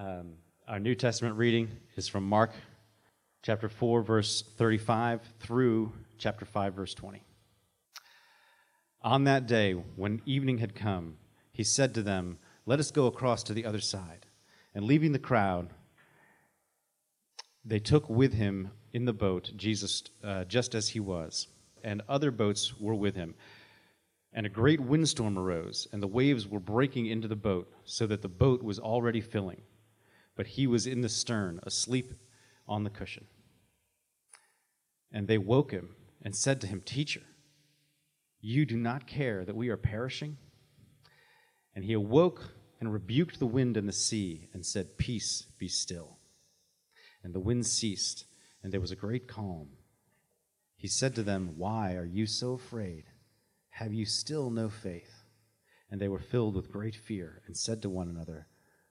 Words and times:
Um, 0.00 0.36
our 0.66 0.80
New 0.80 0.94
Testament 0.94 1.36
reading 1.36 1.68
is 1.94 2.08
from 2.08 2.26
Mark 2.26 2.52
chapter 3.42 3.68
4, 3.68 4.00
verse 4.00 4.42
35 4.56 5.20
through 5.40 5.92
chapter 6.16 6.46
5, 6.46 6.72
verse 6.72 6.94
20. 6.94 7.22
On 9.02 9.24
that 9.24 9.46
day, 9.46 9.72
when 9.72 10.22
evening 10.24 10.56
had 10.56 10.74
come, 10.74 11.18
he 11.52 11.62
said 11.62 11.92
to 11.92 12.02
them, 12.02 12.38
Let 12.64 12.80
us 12.80 12.90
go 12.90 13.08
across 13.08 13.42
to 13.42 13.52
the 13.52 13.66
other 13.66 13.80
side. 13.80 14.24
And 14.74 14.86
leaving 14.86 15.12
the 15.12 15.18
crowd, 15.18 15.68
they 17.62 17.78
took 17.78 18.08
with 18.08 18.32
him 18.32 18.70
in 18.94 19.04
the 19.04 19.12
boat 19.12 19.52
Jesus 19.54 20.04
uh, 20.24 20.44
just 20.44 20.74
as 20.74 20.88
he 20.88 21.00
was, 21.00 21.46
and 21.84 22.00
other 22.08 22.30
boats 22.30 22.80
were 22.80 22.94
with 22.94 23.16
him. 23.16 23.34
And 24.32 24.46
a 24.46 24.50
great 24.50 24.80
windstorm 24.80 25.38
arose, 25.38 25.88
and 25.92 26.02
the 26.02 26.06
waves 26.06 26.48
were 26.48 26.58
breaking 26.58 27.04
into 27.04 27.28
the 27.28 27.36
boat, 27.36 27.70
so 27.84 28.06
that 28.06 28.22
the 28.22 28.28
boat 28.28 28.62
was 28.62 28.78
already 28.78 29.20
filling. 29.20 29.60
But 30.40 30.46
he 30.46 30.66
was 30.66 30.86
in 30.86 31.02
the 31.02 31.10
stern, 31.10 31.60
asleep 31.64 32.14
on 32.66 32.82
the 32.82 32.88
cushion. 32.88 33.26
And 35.12 35.28
they 35.28 35.36
woke 35.36 35.70
him 35.70 35.94
and 36.22 36.34
said 36.34 36.62
to 36.62 36.66
him, 36.66 36.80
Teacher, 36.80 37.20
you 38.40 38.64
do 38.64 38.78
not 38.78 39.06
care 39.06 39.44
that 39.44 39.54
we 39.54 39.68
are 39.68 39.76
perishing? 39.76 40.38
And 41.74 41.84
he 41.84 41.92
awoke 41.92 42.54
and 42.80 42.90
rebuked 42.90 43.38
the 43.38 43.44
wind 43.44 43.76
and 43.76 43.86
the 43.86 43.92
sea, 43.92 44.48
and 44.54 44.64
said, 44.64 44.96
Peace, 44.96 45.44
be 45.58 45.68
still. 45.68 46.16
And 47.22 47.34
the 47.34 47.38
wind 47.38 47.66
ceased, 47.66 48.24
and 48.62 48.72
there 48.72 48.80
was 48.80 48.92
a 48.92 48.96
great 48.96 49.28
calm. 49.28 49.68
He 50.74 50.88
said 50.88 51.14
to 51.16 51.22
them, 51.22 51.52
Why 51.58 51.96
are 51.96 52.06
you 52.06 52.24
so 52.24 52.54
afraid? 52.54 53.04
Have 53.72 53.92
you 53.92 54.06
still 54.06 54.48
no 54.48 54.70
faith? 54.70 55.22
And 55.90 56.00
they 56.00 56.08
were 56.08 56.18
filled 56.18 56.56
with 56.56 56.72
great 56.72 56.96
fear, 56.96 57.42
and 57.46 57.54
said 57.54 57.82
to 57.82 57.90
one 57.90 58.08
another, 58.08 58.46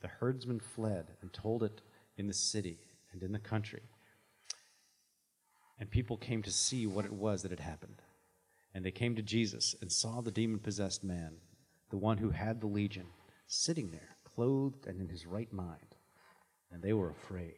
The 0.00 0.08
herdsmen 0.08 0.60
fled 0.60 1.12
and 1.22 1.32
told 1.32 1.62
it 1.62 1.80
in 2.16 2.26
the 2.26 2.34
city 2.34 2.78
and 3.12 3.22
in 3.22 3.32
the 3.32 3.38
country. 3.38 3.82
And 5.78 5.90
people 5.90 6.16
came 6.16 6.42
to 6.42 6.50
see 6.50 6.86
what 6.86 7.04
it 7.04 7.12
was 7.12 7.42
that 7.42 7.50
had 7.50 7.60
happened. 7.60 8.02
And 8.74 8.84
they 8.84 8.90
came 8.90 9.14
to 9.16 9.22
Jesus 9.22 9.74
and 9.80 9.90
saw 9.90 10.20
the 10.20 10.30
demon 10.30 10.58
possessed 10.58 11.02
man, 11.02 11.36
the 11.90 11.96
one 11.96 12.18
who 12.18 12.30
had 12.30 12.60
the 12.60 12.66
legion, 12.66 13.06
sitting 13.46 13.90
there, 13.90 14.16
clothed 14.24 14.86
and 14.86 15.00
in 15.00 15.08
his 15.08 15.26
right 15.26 15.52
mind. 15.52 15.94
And 16.70 16.82
they 16.82 16.92
were 16.92 17.10
afraid. 17.10 17.56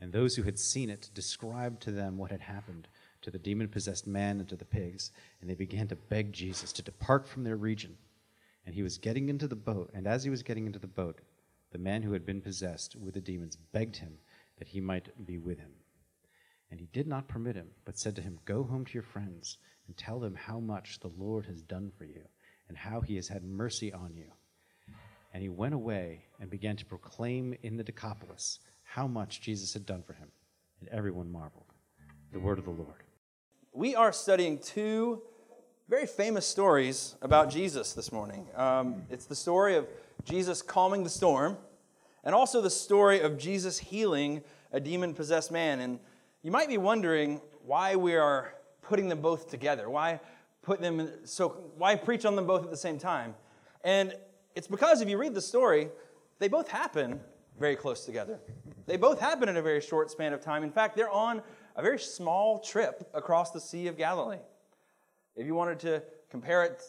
And 0.00 0.12
those 0.12 0.36
who 0.36 0.42
had 0.42 0.58
seen 0.58 0.90
it 0.90 1.10
described 1.14 1.82
to 1.82 1.92
them 1.92 2.18
what 2.18 2.30
had 2.30 2.40
happened 2.40 2.88
to 3.22 3.30
the 3.30 3.38
demon 3.38 3.68
possessed 3.68 4.06
man 4.06 4.38
and 4.38 4.48
to 4.48 4.56
the 4.56 4.64
pigs. 4.64 5.12
And 5.40 5.48
they 5.48 5.54
began 5.54 5.88
to 5.88 5.96
beg 5.96 6.32
Jesus 6.32 6.72
to 6.72 6.82
depart 6.82 7.26
from 7.26 7.44
their 7.44 7.56
region. 7.56 7.96
And 8.66 8.74
he 8.74 8.82
was 8.82 8.98
getting 8.98 9.28
into 9.28 9.48
the 9.48 9.56
boat. 9.56 9.90
And 9.94 10.06
as 10.06 10.24
he 10.24 10.30
was 10.30 10.42
getting 10.42 10.66
into 10.66 10.78
the 10.78 10.86
boat, 10.86 11.20
the 11.74 11.78
man 11.80 12.02
who 12.02 12.12
had 12.12 12.24
been 12.24 12.40
possessed 12.40 12.94
with 12.94 13.14
the 13.14 13.20
demons 13.20 13.56
begged 13.72 13.96
him 13.96 14.12
that 14.58 14.68
he 14.68 14.80
might 14.80 15.08
be 15.26 15.38
with 15.38 15.58
him. 15.58 15.72
And 16.70 16.78
he 16.78 16.86
did 16.92 17.08
not 17.08 17.26
permit 17.26 17.56
him, 17.56 17.66
but 17.84 17.98
said 17.98 18.14
to 18.14 18.22
him, 18.22 18.38
Go 18.44 18.62
home 18.62 18.84
to 18.84 18.94
your 18.94 19.02
friends 19.02 19.58
and 19.88 19.96
tell 19.96 20.20
them 20.20 20.36
how 20.36 20.60
much 20.60 21.00
the 21.00 21.10
Lord 21.18 21.46
has 21.46 21.62
done 21.62 21.90
for 21.98 22.04
you 22.04 22.22
and 22.68 22.78
how 22.78 23.00
he 23.00 23.16
has 23.16 23.26
had 23.26 23.42
mercy 23.42 23.92
on 23.92 24.14
you. 24.14 24.30
And 25.32 25.42
he 25.42 25.48
went 25.48 25.74
away 25.74 26.26
and 26.40 26.48
began 26.48 26.76
to 26.76 26.86
proclaim 26.86 27.56
in 27.64 27.76
the 27.76 27.82
Decapolis 27.82 28.60
how 28.84 29.08
much 29.08 29.40
Jesus 29.40 29.72
had 29.72 29.84
done 29.84 30.04
for 30.04 30.12
him. 30.12 30.28
And 30.78 30.88
everyone 30.90 31.32
marveled. 31.32 31.72
The 32.32 32.38
word 32.38 32.60
of 32.60 32.66
the 32.66 32.70
Lord. 32.70 33.02
We 33.72 33.96
are 33.96 34.12
studying 34.12 34.60
two 34.60 35.22
very 35.88 36.06
famous 36.06 36.46
stories 36.46 37.14
about 37.20 37.50
Jesus 37.50 37.92
this 37.92 38.10
morning. 38.10 38.46
Um, 38.56 39.02
it's 39.10 39.26
the 39.26 39.34
story 39.34 39.76
of 39.76 39.86
Jesus 40.24 40.62
calming 40.62 41.04
the 41.04 41.10
storm, 41.10 41.58
and 42.24 42.34
also 42.34 42.62
the 42.62 42.70
story 42.70 43.20
of 43.20 43.36
Jesus 43.36 43.78
healing 43.78 44.42
a 44.72 44.80
demon 44.80 45.12
possessed 45.12 45.52
man. 45.52 45.80
And 45.80 46.00
you 46.42 46.50
might 46.50 46.68
be 46.68 46.78
wondering 46.78 47.42
why 47.66 47.96
we 47.96 48.16
are 48.16 48.54
putting 48.80 49.08
them 49.10 49.20
both 49.20 49.50
together. 49.50 49.90
Why 49.90 50.20
put 50.62 50.80
them 50.80 51.00
in, 51.00 51.26
so 51.26 51.50
why 51.76 51.96
preach 51.96 52.24
on 52.24 52.34
them 52.34 52.46
both 52.46 52.64
at 52.64 52.70
the 52.70 52.78
same 52.78 52.98
time? 52.98 53.34
And 53.84 54.14
it's 54.54 54.66
because 54.66 55.02
if 55.02 55.08
you 55.10 55.18
read 55.18 55.34
the 55.34 55.42
story, 55.42 55.90
they 56.38 56.48
both 56.48 56.68
happen 56.68 57.20
very 57.60 57.76
close 57.76 58.06
together. 58.06 58.40
They 58.86 58.96
both 58.96 59.20
happen 59.20 59.50
in 59.50 59.58
a 59.58 59.62
very 59.62 59.82
short 59.82 60.10
span 60.10 60.32
of 60.32 60.40
time. 60.40 60.62
In 60.62 60.72
fact, 60.72 60.96
they're 60.96 61.10
on 61.10 61.42
a 61.76 61.82
very 61.82 61.98
small 61.98 62.58
trip 62.58 63.06
across 63.12 63.50
the 63.50 63.60
Sea 63.60 63.86
of 63.88 63.98
Galilee. 63.98 64.38
If 65.36 65.46
you 65.46 65.54
wanted 65.54 65.80
to 65.80 66.02
compare 66.30 66.64
it 66.64 66.82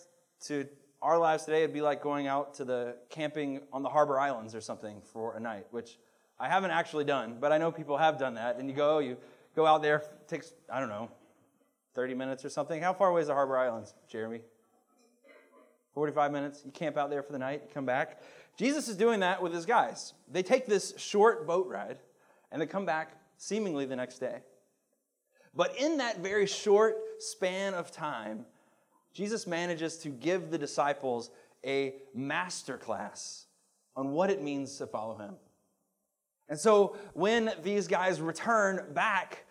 to 0.46 0.68
our 1.02 1.18
lives 1.18 1.46
today, 1.46 1.64
it'd 1.64 1.74
be 1.74 1.82
like 1.82 2.02
going 2.02 2.28
out 2.28 2.54
to 2.56 2.66
the 2.66 2.96
camping 3.10 3.62
on 3.74 3.84
the 3.84 3.90
Harbor 3.90 4.20
Islands 4.20 4.54
or 4.54 4.62
something 4.62 5.02
for 5.14 5.36
a 5.36 5.40
night, 5.40 5.66
which 5.72 5.98
I 6.40 6.48
haven't 6.48 6.72
actually 6.72 7.06
done, 7.06 7.38
but 7.40 7.52
I 7.52 7.58
know 7.58 7.72
people 7.72 7.98
have 7.98 8.20
done 8.20 8.36
that. 8.36 8.58
And 8.58 8.70
you 8.70 8.76
go, 8.76 9.00
you 9.00 9.18
go 9.56 9.66
out 9.66 9.82
there, 9.82 10.04
takes, 10.28 10.54
I 10.72 10.80
don't 10.80 10.90
know, 10.90 11.10
30 11.94 12.14
minutes 12.14 12.44
or 12.46 12.50
something. 12.50 12.82
How 12.82 12.94
far 12.94 13.10
away 13.10 13.22
is 13.22 13.28
the 13.28 13.34
Harbor 13.34 13.58
Islands, 13.58 13.94
Jeremy? 14.08 14.42
45 15.94 16.32
minutes. 16.32 16.62
You 16.66 16.72
camp 16.72 16.98
out 16.98 17.10
there 17.10 17.24
for 17.24 17.32
the 17.32 17.40
night, 17.40 17.62
you 17.64 17.70
come 17.74 17.86
back. 17.86 18.22
Jesus 18.58 18.88
is 18.88 18.96
doing 18.96 19.22
that 19.22 19.42
with 19.42 19.54
his 19.54 19.66
guys. 19.66 20.14
They 20.32 20.44
take 20.44 20.66
this 20.66 20.94
short 20.98 21.48
boat 21.48 21.68
ride 21.68 22.00
and 22.52 22.62
they 22.62 22.66
come 22.66 22.86
back 22.86 23.18
seemingly 23.38 23.86
the 23.86 23.96
next 23.96 24.20
day. 24.20 24.40
But 25.56 25.76
in 25.78 25.98
that 25.98 26.20
very 26.20 26.46
short 26.46 26.98
span 27.20 27.74
of 27.74 27.92
time, 27.92 28.46
Jesus 29.14 29.48
manages 29.48 29.98
to 30.00 30.10
give 30.10 30.52
the 30.52 30.58
disciples 30.58 31.30
a 31.66 31.96
master 32.14 32.78
class 32.78 33.46
on 33.96 34.12
what 34.12 34.30
it 34.30 34.42
means 34.42 34.78
to 34.78 34.88
follow 34.88 35.18
him. 35.18 35.36
And 36.50 36.60
so 36.60 36.98
when 37.14 37.52
these 37.64 37.88
guys 37.88 38.22
return 38.22 38.94
back 38.94 39.46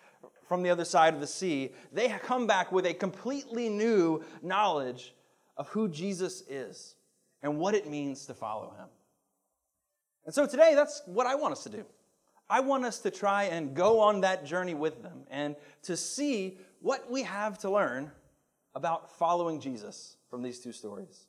from 0.47 0.62
the 0.62 0.71
other 0.71 0.85
side 0.85 1.15
of 1.15 1.21
the 1.21 1.27
sea, 1.27 1.73
they 1.93 2.09
come 2.09 2.47
back 2.47 2.71
with 2.71 2.87
a 2.87 2.95
completely 2.95 3.69
new 3.69 4.23
knowledge 4.43 5.15
of 5.56 5.69
who 5.69 5.89
Jesus 5.89 6.43
is 6.49 6.95
and 7.43 7.59
what 7.59 7.75
it 7.75 7.89
means 7.89 8.27
to 8.27 8.35
follow 8.35 8.75
him. 8.79 8.89
And 10.27 10.35
so 10.35 10.47
today, 10.47 10.75
that's 10.75 11.03
what 11.06 11.27
I 11.27 11.35
want 11.35 11.53
us 11.53 11.65
to 11.65 11.71
do. 11.71 11.85
I 12.49 12.61
want 12.61 12.85
us 12.85 12.99
to 13.00 13.11
try 13.11 13.44
and 13.44 13.75
go 13.75 14.00
on 14.00 14.20
that 14.20 14.44
journey 14.44 14.75
with 14.75 15.02
them 15.02 15.25
and 15.31 15.56
to 15.82 15.96
see 15.96 16.58
what 16.81 17.11
we 17.11 17.23
have 17.23 17.58
to 17.58 17.70
learn 17.70 18.11
about 18.75 19.11
following 19.19 19.61
Jesus 19.61 20.17
from 20.29 20.43
these 20.43 20.61
two 20.61 20.73
stories. 20.73 21.26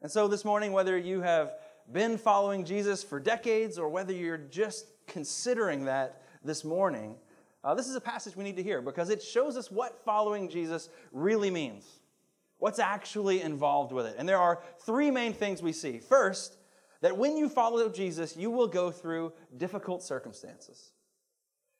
And 0.00 0.10
so 0.10 0.28
this 0.28 0.44
morning, 0.44 0.72
whether 0.72 0.96
you 0.96 1.20
have 1.20 1.54
been 1.92 2.16
following 2.16 2.64
Jesus 2.64 3.02
for 3.02 3.20
decades 3.20 3.78
or 3.78 3.88
whether 3.88 4.12
you're 4.12 4.38
just 4.38 4.86
considering 5.06 5.84
that 5.84 6.22
this 6.42 6.64
morning, 6.64 7.16
uh, 7.62 7.74
this 7.74 7.88
is 7.88 7.94
a 7.94 8.00
passage 8.00 8.34
we 8.34 8.44
need 8.44 8.56
to 8.56 8.62
hear 8.62 8.80
because 8.80 9.10
it 9.10 9.22
shows 9.22 9.56
us 9.56 9.70
what 9.70 10.02
following 10.04 10.48
Jesus 10.48 10.88
really 11.12 11.50
means. 11.50 11.84
What's 12.58 12.78
actually 12.78 13.42
involved 13.42 13.92
with 13.92 14.06
it. 14.06 14.16
And 14.18 14.28
there 14.28 14.38
are 14.38 14.62
three 14.80 15.10
main 15.10 15.32
things 15.32 15.62
we 15.62 15.72
see. 15.72 15.98
First, 15.98 16.56
that 17.02 17.18
when 17.18 17.36
you 17.36 17.48
follow 17.48 17.88
Jesus, 17.88 18.36
you 18.36 18.50
will 18.50 18.68
go 18.68 18.90
through 18.90 19.32
difficult 19.56 20.02
circumstances. 20.02 20.92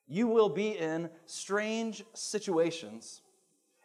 You 0.06 0.26
will 0.26 0.48
be 0.48 0.76
in 0.76 1.08
strange 1.26 2.04
situations, 2.12 3.22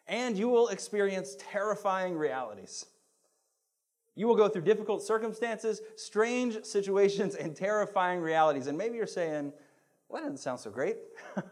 and 0.08 0.38
you 0.38 0.50
will 0.50 0.68
experience 0.70 1.38
terrifying 1.40 2.18
realities. 2.18 2.88
You 4.16 4.28
will 4.28 4.36
go 4.36 4.50
through 4.50 4.64
difficult 4.64 5.04
circumstances, 5.04 5.80
strange 5.96 6.66
situations, 6.66 7.36
and 7.36 7.56
terrifying 7.56 8.20
realities. 8.20 8.66
And 8.66 8.76
maybe 8.76 8.98
you're 8.98 9.06
saying, 9.06 9.54
well, 10.10 10.24
that 10.24 10.30
doesn't 10.30 10.40
sound 10.40 10.60
so 10.60 10.72
great. 10.72 10.98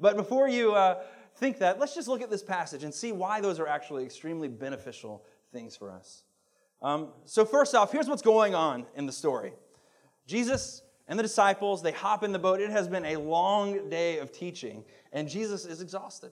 but 0.00 0.16
before 0.16 0.48
you 0.48 0.74
uh, 0.74 1.02
think 1.36 1.58
that, 1.60 1.80
let's 1.80 1.94
just 1.94 2.08
look 2.08 2.20
at 2.20 2.28
this 2.28 2.42
passage 2.42 2.84
and 2.84 2.92
see 2.92 3.10
why 3.10 3.40
those 3.40 3.58
are 3.58 3.66
actually 3.66 4.04
extremely 4.04 4.48
beneficial 4.48 5.24
things 5.50 5.76
for 5.76 5.90
us. 5.90 6.24
Um, 6.84 7.08
so, 7.24 7.46
first 7.46 7.74
off, 7.74 7.92
here's 7.92 8.08
what's 8.08 8.20
going 8.20 8.54
on 8.54 8.84
in 8.94 9.06
the 9.06 9.12
story 9.12 9.54
Jesus 10.26 10.82
and 11.08 11.18
the 11.18 11.22
disciples, 11.22 11.82
they 11.82 11.92
hop 11.92 12.22
in 12.22 12.30
the 12.30 12.38
boat. 12.38 12.60
It 12.60 12.68
has 12.68 12.88
been 12.88 13.06
a 13.06 13.16
long 13.16 13.88
day 13.88 14.18
of 14.18 14.30
teaching, 14.32 14.84
and 15.10 15.26
Jesus 15.26 15.64
is 15.64 15.80
exhausted. 15.80 16.30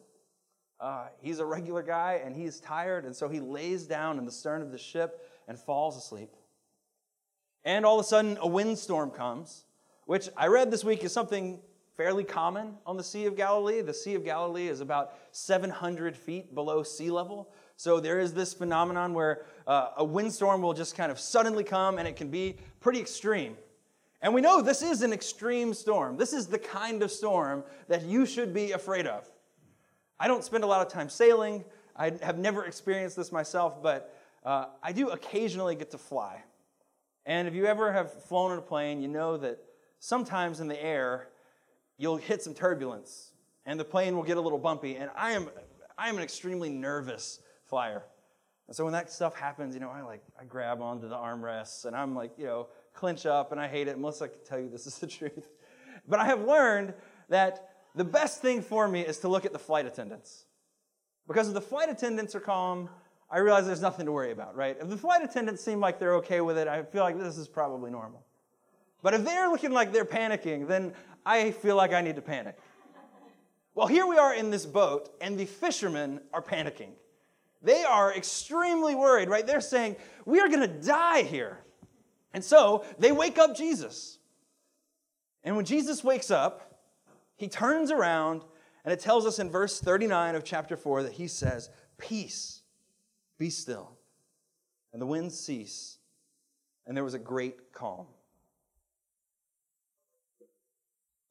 Uh, 0.78 1.06
he's 1.22 1.38
a 1.38 1.44
regular 1.46 1.82
guy, 1.82 2.20
and 2.22 2.36
he's 2.36 2.60
tired, 2.60 3.06
and 3.06 3.16
so 3.16 3.30
he 3.30 3.40
lays 3.40 3.86
down 3.86 4.18
in 4.18 4.26
the 4.26 4.30
stern 4.30 4.60
of 4.60 4.70
the 4.72 4.78
ship 4.78 5.26
and 5.48 5.58
falls 5.58 5.96
asleep. 5.96 6.30
And 7.64 7.86
all 7.86 7.98
of 7.98 8.04
a 8.04 8.08
sudden, 8.08 8.36
a 8.38 8.46
windstorm 8.46 9.10
comes, 9.10 9.64
which 10.04 10.28
I 10.36 10.48
read 10.48 10.70
this 10.70 10.84
week 10.84 11.02
is 11.02 11.12
something 11.12 11.60
fairly 11.96 12.24
common 12.24 12.74
on 12.84 12.98
the 12.98 13.04
Sea 13.04 13.24
of 13.24 13.36
Galilee. 13.36 13.80
The 13.80 13.94
Sea 13.94 14.16
of 14.16 14.24
Galilee 14.24 14.68
is 14.68 14.80
about 14.80 15.14
700 15.30 16.14
feet 16.14 16.54
below 16.54 16.82
sea 16.82 17.10
level. 17.10 17.52
So 17.76 18.00
there 18.00 18.20
is 18.20 18.34
this 18.34 18.54
phenomenon 18.54 19.14
where 19.14 19.44
uh, 19.66 19.90
a 19.96 20.04
windstorm 20.04 20.62
will 20.62 20.74
just 20.74 20.96
kind 20.96 21.10
of 21.10 21.18
suddenly 21.18 21.64
come 21.64 21.98
and 21.98 22.06
it 22.06 22.16
can 22.16 22.28
be 22.28 22.56
pretty 22.80 23.00
extreme. 23.00 23.56
And 24.20 24.32
we 24.32 24.40
know 24.40 24.62
this 24.62 24.82
is 24.82 25.02
an 25.02 25.12
extreme 25.12 25.74
storm. 25.74 26.16
This 26.16 26.32
is 26.32 26.46
the 26.46 26.58
kind 26.58 27.02
of 27.02 27.10
storm 27.10 27.64
that 27.88 28.04
you 28.04 28.24
should 28.24 28.54
be 28.54 28.72
afraid 28.72 29.06
of. 29.06 29.28
I 30.20 30.28
don't 30.28 30.44
spend 30.44 30.62
a 30.62 30.66
lot 30.68 30.86
of 30.86 30.92
time 30.92 31.08
sailing. 31.08 31.64
I 31.96 32.12
have 32.22 32.38
never 32.38 32.64
experienced 32.64 33.16
this 33.16 33.32
myself, 33.32 33.82
but 33.82 34.16
uh, 34.44 34.66
I 34.82 34.92
do 34.92 35.10
occasionally 35.10 35.74
get 35.74 35.90
to 35.90 35.98
fly. 35.98 36.42
And 37.26 37.48
if 37.48 37.54
you 37.54 37.66
ever 37.66 37.92
have 37.92 38.12
flown 38.24 38.52
in 38.52 38.58
a 38.58 38.62
plane, 38.62 39.02
you 39.02 39.08
know 39.08 39.36
that 39.36 39.58
sometimes 39.98 40.60
in 40.60 40.68
the 40.68 40.82
air, 40.82 41.28
you'll 41.98 42.16
hit 42.16 42.42
some 42.42 42.54
turbulence 42.54 43.32
and 43.66 43.78
the 43.78 43.84
plane 43.84 44.16
will 44.16 44.24
get 44.24 44.36
a 44.36 44.40
little 44.40 44.58
bumpy. 44.58 44.96
And 44.96 45.10
I 45.16 45.32
am, 45.32 45.48
I 45.98 46.08
am 46.08 46.16
an 46.16 46.22
extremely 46.22 46.68
nervous 46.68 47.40
flyer. 47.72 48.02
And 48.68 48.76
so 48.76 48.84
when 48.84 48.92
that 48.92 49.10
stuff 49.10 49.34
happens, 49.34 49.74
you 49.74 49.80
know, 49.80 49.88
I 49.88 50.02
like, 50.02 50.22
I 50.38 50.44
grab 50.44 50.82
onto 50.82 51.08
the 51.08 51.14
armrests 51.14 51.86
and 51.86 51.96
I'm 51.96 52.14
like, 52.14 52.32
you 52.36 52.44
know, 52.44 52.66
clinch 52.92 53.24
up 53.24 53.50
and 53.50 53.58
I 53.58 53.66
hate 53.66 53.88
it. 53.88 53.98
Melissa 53.98 54.28
can 54.28 54.44
tell 54.44 54.60
you 54.60 54.68
this 54.68 54.86
is 54.86 54.98
the 54.98 55.06
truth. 55.18 55.48
But 56.06 56.20
I 56.20 56.26
have 56.26 56.42
learned 56.42 56.92
that 57.30 57.70
the 57.94 58.04
best 58.04 58.42
thing 58.42 58.60
for 58.60 58.86
me 58.86 59.00
is 59.00 59.16
to 59.20 59.28
look 59.28 59.46
at 59.46 59.54
the 59.54 59.58
flight 59.58 59.86
attendants. 59.86 60.44
Because 61.26 61.48
if 61.48 61.54
the 61.54 61.62
flight 61.62 61.88
attendants 61.88 62.34
are 62.34 62.40
calm, 62.40 62.90
I 63.30 63.38
realize 63.38 63.64
there's 63.64 63.80
nothing 63.80 64.04
to 64.04 64.12
worry 64.12 64.32
about, 64.32 64.54
right? 64.54 64.76
If 64.78 64.90
the 64.90 64.98
flight 64.98 65.22
attendants 65.22 65.64
seem 65.64 65.80
like 65.80 65.98
they're 65.98 66.16
okay 66.16 66.42
with 66.42 66.58
it, 66.58 66.68
I 66.68 66.82
feel 66.82 67.04
like 67.04 67.18
this 67.18 67.38
is 67.38 67.48
probably 67.48 67.90
normal. 67.90 68.22
But 69.02 69.14
if 69.14 69.24
they're 69.24 69.48
looking 69.48 69.72
like 69.72 69.94
they're 69.94 70.04
panicking, 70.04 70.68
then 70.68 70.92
I 71.24 71.52
feel 71.52 71.76
like 71.76 71.94
I 71.94 72.02
need 72.02 72.16
to 72.16 72.22
panic. 72.22 72.58
Well, 73.74 73.86
here 73.86 74.06
we 74.06 74.18
are 74.18 74.34
in 74.34 74.50
this 74.50 74.66
boat, 74.66 75.08
and 75.22 75.40
the 75.40 75.46
fishermen 75.46 76.20
are 76.34 76.42
panicking. 76.42 76.90
They 77.62 77.84
are 77.84 78.12
extremely 78.14 78.94
worried, 78.94 79.28
right? 79.28 79.46
They're 79.46 79.60
saying, 79.60 79.96
We 80.24 80.40
are 80.40 80.48
going 80.48 80.60
to 80.60 80.66
die 80.66 81.22
here. 81.22 81.58
And 82.34 82.42
so 82.42 82.84
they 82.98 83.12
wake 83.12 83.38
up 83.38 83.56
Jesus. 83.56 84.18
And 85.44 85.56
when 85.56 85.64
Jesus 85.64 86.02
wakes 86.02 86.30
up, 86.30 86.80
he 87.36 87.48
turns 87.48 87.90
around, 87.90 88.44
and 88.84 88.92
it 88.92 89.00
tells 89.00 89.26
us 89.26 89.38
in 89.38 89.50
verse 89.50 89.80
39 89.80 90.34
of 90.34 90.44
chapter 90.44 90.76
4 90.76 91.04
that 91.04 91.12
he 91.12 91.26
says, 91.26 91.70
Peace 91.98 92.62
be 93.38 93.50
still. 93.50 93.96
And 94.92 95.00
the 95.00 95.06
winds 95.06 95.38
cease, 95.38 95.98
and 96.86 96.96
there 96.96 97.04
was 97.04 97.14
a 97.14 97.18
great 97.18 97.72
calm. 97.72 98.06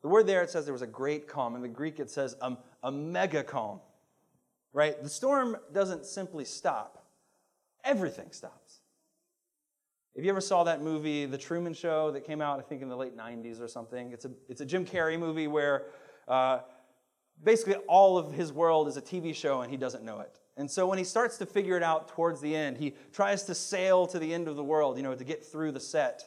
The 0.01 0.07
word 0.07 0.25
there, 0.25 0.41
it 0.41 0.49
says 0.49 0.65
there 0.65 0.73
was 0.73 0.81
a 0.81 0.87
great 0.87 1.27
calm. 1.27 1.55
In 1.55 1.61
the 1.61 1.67
Greek, 1.67 1.99
it 1.99 2.09
says 2.09 2.35
a, 2.41 2.57
a 2.81 2.91
mega 2.91 3.43
calm. 3.43 3.79
Right? 4.73 5.01
The 5.01 5.09
storm 5.09 5.57
doesn't 5.73 6.05
simply 6.05 6.45
stop, 6.45 7.05
everything 7.83 8.31
stops. 8.31 8.79
If 10.13 10.25
you 10.25 10.29
ever 10.29 10.41
saw 10.41 10.65
that 10.65 10.81
movie, 10.81 11.25
The 11.25 11.37
Truman 11.37 11.73
Show, 11.73 12.11
that 12.11 12.25
came 12.25 12.41
out, 12.41 12.59
I 12.59 12.63
think, 12.63 12.81
in 12.81 12.89
the 12.89 12.97
late 12.97 13.17
90s 13.17 13.61
or 13.61 13.69
something, 13.69 14.11
it's 14.11 14.25
a, 14.25 14.31
it's 14.49 14.59
a 14.59 14.65
Jim 14.65 14.85
Carrey 14.85 15.17
movie 15.17 15.47
where 15.47 15.85
uh, 16.27 16.59
basically 17.43 17.75
all 17.87 18.17
of 18.17 18.33
his 18.33 18.51
world 18.51 18.89
is 18.89 18.97
a 18.97 19.01
TV 19.01 19.33
show 19.33 19.61
and 19.61 19.71
he 19.71 19.77
doesn't 19.77 20.03
know 20.03 20.19
it. 20.19 20.37
And 20.57 20.69
so 20.69 20.85
when 20.85 20.97
he 20.97 21.05
starts 21.05 21.37
to 21.37 21.45
figure 21.45 21.77
it 21.77 21.83
out 21.83 22.09
towards 22.09 22.41
the 22.41 22.53
end, 22.53 22.77
he 22.77 22.93
tries 23.13 23.43
to 23.43 23.55
sail 23.55 24.05
to 24.07 24.19
the 24.19 24.33
end 24.33 24.49
of 24.49 24.57
the 24.57 24.63
world, 24.63 24.97
you 24.97 25.03
know, 25.03 25.15
to 25.15 25.23
get 25.23 25.45
through 25.45 25.71
the 25.71 25.79
set. 25.79 26.23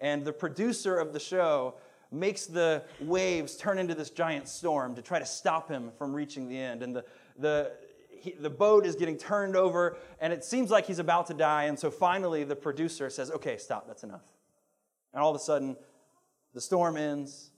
And 0.00 0.24
the 0.24 0.32
producer 0.32 0.98
of 0.98 1.12
the 1.12 1.20
show 1.20 1.74
makes 2.10 2.46
the 2.46 2.82
waves 3.00 3.56
turn 3.56 3.78
into 3.78 3.94
this 3.94 4.10
giant 4.10 4.48
storm 4.48 4.94
to 4.96 5.02
try 5.02 5.18
to 5.18 5.26
stop 5.26 5.68
him 5.68 5.90
from 5.96 6.12
reaching 6.12 6.48
the 6.48 6.58
end. 6.58 6.82
And 6.82 6.96
the, 6.96 7.04
the, 7.38 7.72
he, 8.20 8.32
the 8.32 8.50
boat 8.50 8.86
is 8.86 8.94
getting 8.94 9.16
turned 9.16 9.56
over, 9.56 9.96
and 10.20 10.32
it 10.32 10.44
seems 10.44 10.70
like 10.70 10.86
he's 10.86 10.98
about 10.98 11.26
to 11.28 11.34
die. 11.34 11.64
And 11.64 11.78
so 11.78 11.90
finally, 11.90 12.44
the 12.44 12.56
producer 12.56 13.10
says, 13.10 13.30
Okay, 13.30 13.56
stop, 13.56 13.86
that's 13.86 14.04
enough. 14.04 14.24
And 15.12 15.22
all 15.22 15.30
of 15.30 15.36
a 15.36 15.42
sudden, 15.42 15.76
the 16.54 16.60
storm 16.60 16.96
ends, 16.96 17.50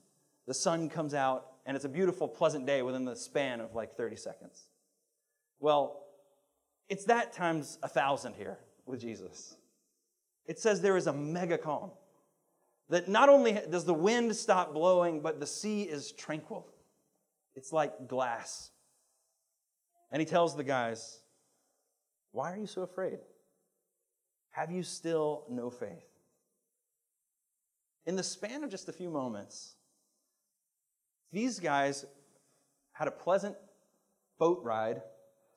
the 0.47 0.53
sun 0.53 0.89
comes 0.89 1.13
out, 1.13 1.47
and 1.65 1.75
it's 1.75 1.85
a 1.85 1.89
beautiful, 1.89 2.27
pleasant 2.27 2.65
day 2.65 2.81
within 2.81 3.05
the 3.05 3.15
span 3.15 3.61
of 3.61 3.75
like 3.75 3.95
30 3.95 4.15
seconds. 4.15 4.63
Well, 5.59 6.03
it's 6.89 7.05
that 7.05 7.33
times 7.33 7.77
a 7.83 7.87
thousand 7.87 8.35
here 8.35 8.57
with 8.85 8.99
Jesus. 8.99 9.55
It 10.45 10.59
says 10.59 10.81
there 10.81 10.97
is 10.97 11.07
a 11.07 11.13
mega 11.13 11.57
calm. 11.57 11.91
That 12.89 13.07
not 13.07 13.29
only 13.29 13.53
does 13.69 13.85
the 13.85 13.93
wind 13.93 14.35
stop 14.35 14.73
blowing, 14.73 15.21
but 15.21 15.39
the 15.39 15.47
sea 15.47 15.83
is 15.83 16.11
tranquil. 16.11 16.67
It's 17.55 17.71
like 17.71 18.07
glass. 18.07 18.70
And 20.11 20.19
he 20.19 20.25
tells 20.25 20.55
the 20.55 20.63
guys, 20.63 21.19
Why 22.31 22.51
are 22.51 22.57
you 22.57 22.67
so 22.67 22.81
afraid? 22.81 23.19
Have 24.51 24.71
you 24.71 24.83
still 24.83 25.45
no 25.49 25.69
faith? 25.69 26.07
In 28.05 28.15
the 28.15 28.23
span 28.23 28.63
of 28.63 28.69
just 28.69 28.89
a 28.89 28.93
few 28.93 29.09
moments, 29.09 29.75
these 31.31 31.59
guys 31.59 32.05
had 32.91 33.07
a 33.07 33.11
pleasant 33.11 33.55
boat 34.37 34.61
ride 34.63 35.01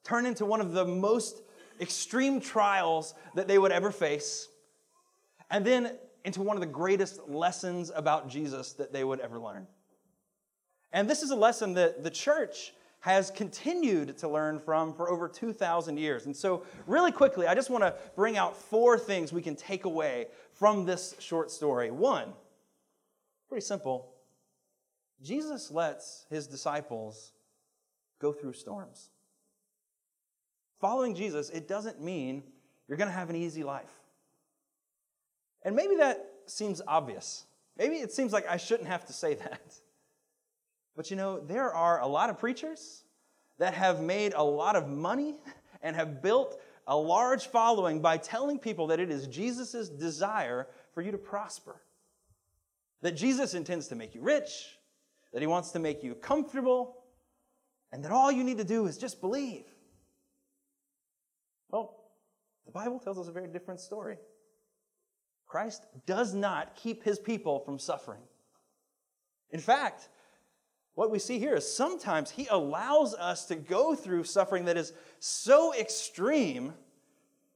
turn 0.05 0.27
into 0.27 0.45
one 0.45 0.61
of 0.61 0.73
the 0.73 0.85
most 0.85 1.43
extreme 1.81 2.41
trials 2.41 3.15
that 3.35 3.49
they 3.49 3.59
would 3.59 3.73
ever 3.73 3.91
face, 3.91 4.49
and 5.51 5.65
then 5.65 5.99
into 6.25 6.43
one 6.43 6.57
of 6.57 6.61
the 6.61 6.67
greatest 6.67 7.29
lessons 7.29 7.91
about 7.95 8.29
Jesus 8.29 8.75
that 8.75 8.93
they 8.93 9.03
would 9.03 9.21
ever 9.21 9.39
learn. 9.39 9.67
And 10.93 11.11
this 11.11 11.23
is 11.23 11.31
a 11.31 11.37
lesson 11.37 11.75
that 11.75 12.05
the 12.05 12.11
church 12.11 12.73
has 13.05 13.31
continued 13.31 14.17
to 14.17 14.27
learn 14.27 14.59
from 14.59 14.95
for 14.95 15.11
over 15.11 15.29
2,000 15.29 15.99
years. 15.99 16.25
And 16.25 16.35
so, 16.35 16.65
really 16.87 17.13
quickly, 17.13 17.47
I 17.47 17.55
just 17.55 17.69
want 17.69 17.85
to 17.85 17.95
bring 18.17 18.39
out 18.39 18.57
four 18.57 18.99
things 18.99 19.31
we 19.31 19.43
can 19.43 19.57
take 19.57 19.85
away 19.85 20.29
from 20.55 20.87
this 20.87 21.15
short 21.19 21.51
story. 21.51 21.91
One, 21.91 22.33
pretty 23.47 23.61
simple 23.61 24.09
Jesus 25.23 25.71
lets 25.71 26.25
his 26.31 26.47
disciples 26.47 27.33
go 28.23 28.33
through 28.33 28.55
storms. 28.55 29.11
Following 30.81 31.15
Jesus, 31.15 31.51
it 31.51 31.69
doesn't 31.69 32.01
mean 32.01 32.43
you're 32.89 32.97
going 32.97 33.11
to 33.11 33.15
have 33.15 33.29
an 33.29 33.37
easy 33.37 33.65
life. 33.65 34.01
And 35.63 35.77
maybe 35.77 35.97
that 35.97 36.25
seems 36.47 36.81
obvious. 36.89 37.45
Maybe 37.77 37.97
it 37.97 38.13
seems 38.13 38.33
like 38.33 38.49
I 38.49 38.57
shouldn't 38.57 38.89
have 38.89 39.05
to 39.09 39.13
say 39.13 39.35
that. 39.35 39.75
But 40.97 41.11
you 41.11 41.17
know, 41.17 41.41
there 41.41 41.73
are 41.73 42.01
a 42.01 42.07
lot 42.07 42.31
of 42.31 42.39
preachers 42.39 43.05
that 43.59 43.75
have 43.75 44.01
made 44.01 44.33
a 44.35 44.43
lot 44.43 44.77
of 44.77 44.89
money 44.89 45.37
and 45.83 45.97
have 45.97 46.23
built 46.23 46.61
a 46.87 46.97
large 46.97 47.47
following 47.47 48.01
by 48.01 48.17
telling 48.17 48.59
people 48.59 48.89
that 48.89 49.01
it 49.01 49.11
is 49.11 49.27
Jesus' 49.27 49.89
desire 49.89 50.69
for 50.93 51.03
you 51.03 51.11
to 51.11 51.19
prosper. 51.19 51.81
That 53.03 53.13
Jesus 53.13 53.55
intends 53.55 53.89
to 53.89 53.95
make 53.95 54.15
you 54.15 54.21
rich, 54.21 54.79
that 55.33 55.41
he 55.41 55.47
wants 55.47 55.71
to 55.73 55.79
make 55.79 56.03
you 56.03 56.15
comfortable, 56.15 56.97
and 57.93 58.05
that 58.05 58.13
all 58.13 58.31
you 58.31 58.45
need 58.45 58.59
to 58.59 58.65
do 58.65 58.87
is 58.87 58.99
just 58.99 59.21
believe. 59.21 59.65
Well, 61.71 61.97
the 62.67 62.73
Bible 62.73 62.99
tells 62.99 63.19
us 63.19 63.29
a 63.29 63.33
very 63.33 63.49
different 63.49 63.81
story. 63.81 64.17
Christ 65.47 65.87
does 66.07 66.35
not 66.35 66.77
keep 66.77 67.05
his 67.05 67.19
people 67.19 67.61
from 67.61 67.79
suffering. 67.79 68.23
In 69.51 69.61
fact, 69.61 70.09
what 70.95 71.11
we 71.11 71.19
see 71.19 71.39
here 71.39 71.57
is 71.57 71.71
sometimes 71.71 72.31
he 72.31 72.47
allows 72.47 73.15
us 73.15 73.47
to 73.47 73.57
go 73.57 73.95
through 73.95 74.25
suffering 74.25 74.67
that 74.67 74.77
is 74.77 74.93
so 75.19 75.75
extreme, 75.75 76.73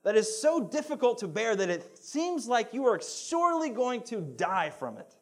that 0.03 0.17
is 0.17 0.41
so 0.41 0.61
difficult 0.61 1.19
to 1.19 1.29
bear, 1.29 1.55
that 1.55 1.71
it 1.71 1.99
seems 1.99 2.49
like 2.49 2.75
you 2.75 2.87
are 2.87 3.01
surely 3.01 3.71
going 3.71 4.03
to 4.03 4.21
die 4.21 4.71
from 4.71 4.99
it. 4.99 5.15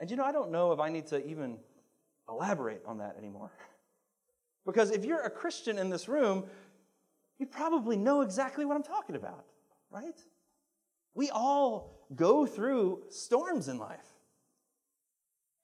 And 0.00 0.10
you 0.10 0.16
know, 0.16 0.24
I 0.24 0.32
don't 0.32 0.50
know 0.50 0.72
if 0.72 0.80
I 0.80 0.88
need 0.88 1.06
to 1.08 1.24
even 1.26 1.58
elaborate 2.28 2.82
on 2.86 2.98
that 2.98 3.16
anymore. 3.18 3.50
Because 4.66 4.90
if 4.90 5.06
you're 5.06 5.22
a 5.22 5.30
Christian 5.30 5.78
in 5.78 5.88
this 5.88 6.06
room, 6.06 6.44
you 7.38 7.46
probably 7.46 7.96
know 7.96 8.20
exactly 8.20 8.66
what 8.66 8.76
I'm 8.76 8.82
talking 8.82 9.16
about, 9.16 9.46
right? 9.90 10.20
We 11.14 11.30
all 11.30 12.06
go 12.14 12.44
through 12.44 13.04
storms 13.08 13.68
in 13.68 13.78
life. 13.78 14.09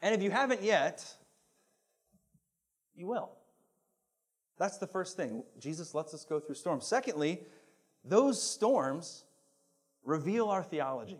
And 0.06 0.14
if 0.14 0.22
you 0.22 0.30
haven't 0.30 0.62
yet, 0.62 1.04
you 2.94 3.08
will. 3.08 3.32
That's 4.56 4.78
the 4.78 4.86
first 4.86 5.16
thing. 5.16 5.42
Jesus 5.58 5.96
lets 5.96 6.14
us 6.14 6.24
go 6.24 6.38
through 6.38 6.54
storms. 6.54 6.86
Secondly, 6.86 7.40
those 8.04 8.40
storms 8.40 9.24
reveal 10.04 10.46
our 10.46 10.62
theology. 10.62 11.18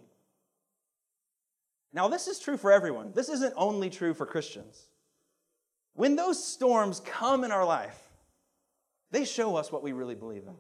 Now, 1.93 2.07
this 2.07 2.29
is 2.29 2.39
true 2.39 2.57
for 2.57 2.71
everyone. 2.71 3.11
This 3.13 3.29
isn't 3.29 3.55
only 3.57 3.91
true 3.91 4.15
for 4.15 4.25
Christians. 4.25 4.87
When 5.95 6.15
those 6.15 6.47
storms 6.47 7.01
come 7.01 7.43
in 7.43 7.51
our 7.51 7.67
life, 7.67 8.01
they 9.11 9.25
show 9.25 9.57
us 9.57 9.73
what 9.73 9.83
we 9.83 9.95
really 9.95 10.15
believe 10.15 10.45
in. 10.47 10.55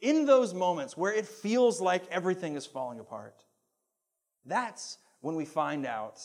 In 0.00 0.24
those 0.24 0.54
moments 0.54 0.96
where 0.96 1.12
it 1.12 1.26
feels 1.26 1.78
like 1.78 2.04
everything 2.10 2.56
is 2.56 2.64
falling 2.64 3.00
apart, 3.00 3.44
that's 4.46 4.96
when 5.20 5.36
we 5.36 5.44
find 5.44 5.84
out 5.84 6.22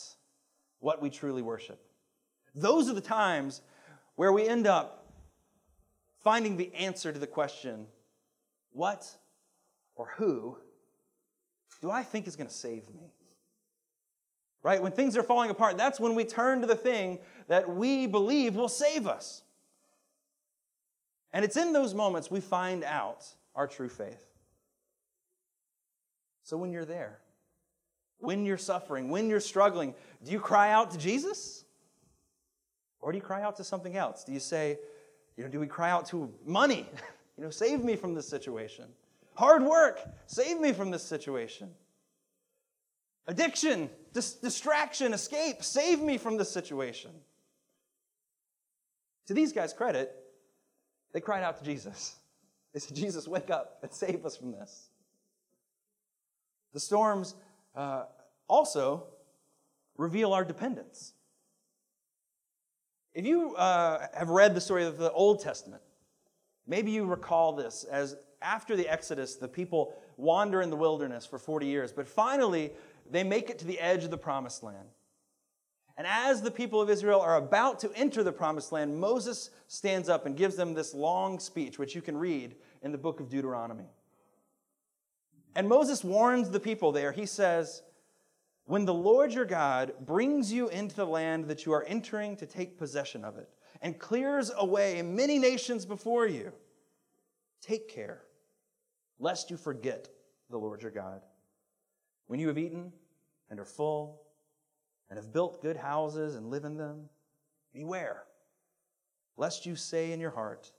what 0.86 1.02
we 1.02 1.10
truly 1.10 1.42
worship. 1.42 1.84
Those 2.54 2.88
are 2.88 2.94
the 2.94 3.00
times 3.00 3.60
where 4.14 4.32
we 4.32 4.46
end 4.46 4.68
up 4.68 5.12
finding 6.22 6.56
the 6.56 6.72
answer 6.76 7.12
to 7.12 7.18
the 7.18 7.26
question 7.26 7.88
what 8.70 9.04
or 9.96 10.10
who 10.16 10.56
do 11.82 11.90
I 11.90 12.04
think 12.04 12.28
is 12.28 12.36
going 12.36 12.46
to 12.46 12.54
save 12.54 12.88
me? 12.94 13.10
Right? 14.62 14.80
When 14.80 14.92
things 14.92 15.16
are 15.16 15.24
falling 15.24 15.50
apart, 15.50 15.76
that's 15.76 15.98
when 15.98 16.14
we 16.14 16.22
turn 16.24 16.60
to 16.60 16.68
the 16.68 16.76
thing 16.76 17.18
that 17.48 17.68
we 17.68 18.06
believe 18.06 18.54
will 18.54 18.68
save 18.68 19.08
us. 19.08 19.42
And 21.32 21.44
it's 21.44 21.56
in 21.56 21.72
those 21.72 21.94
moments 21.94 22.30
we 22.30 22.40
find 22.40 22.84
out 22.84 23.26
our 23.56 23.66
true 23.66 23.88
faith. 23.88 24.24
So 26.44 26.56
when 26.56 26.70
you're 26.70 26.84
there, 26.84 27.18
when 28.18 28.44
you're 28.44 28.58
suffering, 28.58 29.10
when 29.10 29.28
you're 29.28 29.40
struggling, 29.40 29.94
do 30.24 30.32
you 30.32 30.40
cry 30.40 30.70
out 30.72 30.90
to 30.92 30.98
Jesus? 30.98 31.64
Or 33.00 33.12
do 33.12 33.18
you 33.18 33.22
cry 33.22 33.42
out 33.42 33.56
to 33.56 33.64
something 33.64 33.96
else? 33.96 34.24
Do 34.24 34.32
you 34.32 34.40
say, 34.40 34.78
you 35.36 35.44
know, 35.44 35.50
do 35.50 35.60
we 35.60 35.66
cry 35.66 35.90
out 35.90 36.06
to 36.06 36.32
money? 36.44 36.88
you 37.36 37.44
know, 37.44 37.50
save 37.50 37.84
me 37.84 37.96
from 37.96 38.14
this 38.14 38.28
situation. 38.28 38.86
Hard 39.34 39.62
work, 39.62 40.00
save 40.26 40.58
me 40.58 40.72
from 40.72 40.90
this 40.90 41.02
situation. 41.02 41.70
Addiction, 43.26 43.90
dis- 44.12 44.34
distraction, 44.34 45.12
escape, 45.12 45.62
save 45.62 46.00
me 46.00 46.16
from 46.16 46.36
this 46.36 46.50
situation. 46.50 47.10
To 49.26 49.34
these 49.34 49.52
guys' 49.52 49.72
credit, 49.72 50.14
they 51.12 51.20
cried 51.20 51.42
out 51.42 51.58
to 51.58 51.64
Jesus. 51.64 52.16
They 52.72 52.80
said, 52.80 52.96
Jesus, 52.96 53.26
wake 53.26 53.50
up 53.50 53.78
and 53.82 53.92
save 53.92 54.24
us 54.24 54.36
from 54.36 54.52
this. 54.52 54.88
The 56.72 56.80
storms 56.80 57.34
uh, 57.76 58.04
also 58.48 59.04
reveal 59.96 60.32
our 60.32 60.44
dependence. 60.44 61.12
If 63.14 63.24
you 63.24 63.54
uh, 63.54 64.06
have 64.14 64.28
read 64.28 64.54
the 64.54 64.60
story 64.60 64.84
of 64.84 64.98
the 64.98 65.10
Old 65.12 65.40
Testament, 65.40 65.82
maybe 66.66 66.90
you 66.90 67.04
recall 67.04 67.52
this 67.52 67.84
as 67.84 68.16
after 68.42 68.76
the 68.76 68.88
Exodus, 68.88 69.36
the 69.36 69.48
people 69.48 69.94
wander 70.16 70.60
in 70.60 70.70
the 70.70 70.76
wilderness 70.76 71.24
for 71.24 71.38
40 71.38 71.66
years, 71.66 71.92
but 71.92 72.06
finally 72.06 72.72
they 73.10 73.24
make 73.24 73.50
it 73.50 73.58
to 73.60 73.64
the 73.64 73.78
edge 73.80 74.04
of 74.04 74.10
the 74.10 74.18
promised 74.18 74.62
land. 74.62 74.88
And 75.96 76.06
as 76.06 76.42
the 76.42 76.50
people 76.50 76.80
of 76.82 76.90
Israel 76.90 77.20
are 77.20 77.36
about 77.36 77.78
to 77.80 77.90
enter 77.94 78.22
the 78.22 78.32
promised 78.32 78.70
land, 78.70 78.98
Moses 78.98 79.50
stands 79.66 80.10
up 80.10 80.26
and 80.26 80.36
gives 80.36 80.54
them 80.54 80.74
this 80.74 80.92
long 80.92 81.38
speech, 81.38 81.78
which 81.78 81.94
you 81.94 82.02
can 82.02 82.18
read 82.18 82.54
in 82.82 82.92
the 82.92 82.98
book 82.98 83.18
of 83.18 83.30
Deuteronomy. 83.30 83.86
And 85.56 85.70
Moses 85.70 86.04
warns 86.04 86.50
the 86.50 86.60
people 86.60 86.92
there. 86.92 87.12
He 87.12 87.24
says, 87.24 87.82
When 88.66 88.84
the 88.84 88.92
Lord 88.92 89.32
your 89.32 89.46
God 89.46 89.94
brings 90.00 90.52
you 90.52 90.68
into 90.68 90.94
the 90.94 91.06
land 91.06 91.46
that 91.46 91.64
you 91.64 91.72
are 91.72 91.82
entering 91.84 92.36
to 92.36 92.46
take 92.46 92.78
possession 92.78 93.24
of 93.24 93.38
it, 93.38 93.48
and 93.80 93.98
clears 93.98 94.52
away 94.54 95.00
many 95.00 95.38
nations 95.38 95.86
before 95.86 96.26
you, 96.26 96.52
take 97.62 97.88
care 97.88 98.20
lest 99.18 99.50
you 99.50 99.56
forget 99.56 100.10
the 100.50 100.58
Lord 100.58 100.82
your 100.82 100.90
God. 100.90 101.22
When 102.26 102.38
you 102.38 102.48
have 102.48 102.58
eaten 102.58 102.92
and 103.48 103.58
are 103.58 103.64
full, 103.64 104.20
and 105.08 105.18
have 105.18 105.32
built 105.32 105.62
good 105.62 105.76
houses 105.76 106.34
and 106.34 106.50
live 106.50 106.64
in 106.64 106.76
them, 106.76 107.08
beware 107.72 108.24
lest 109.38 109.64
you 109.64 109.74
say 109.74 110.12
in 110.12 110.20
your 110.20 110.32
heart, 110.32 110.70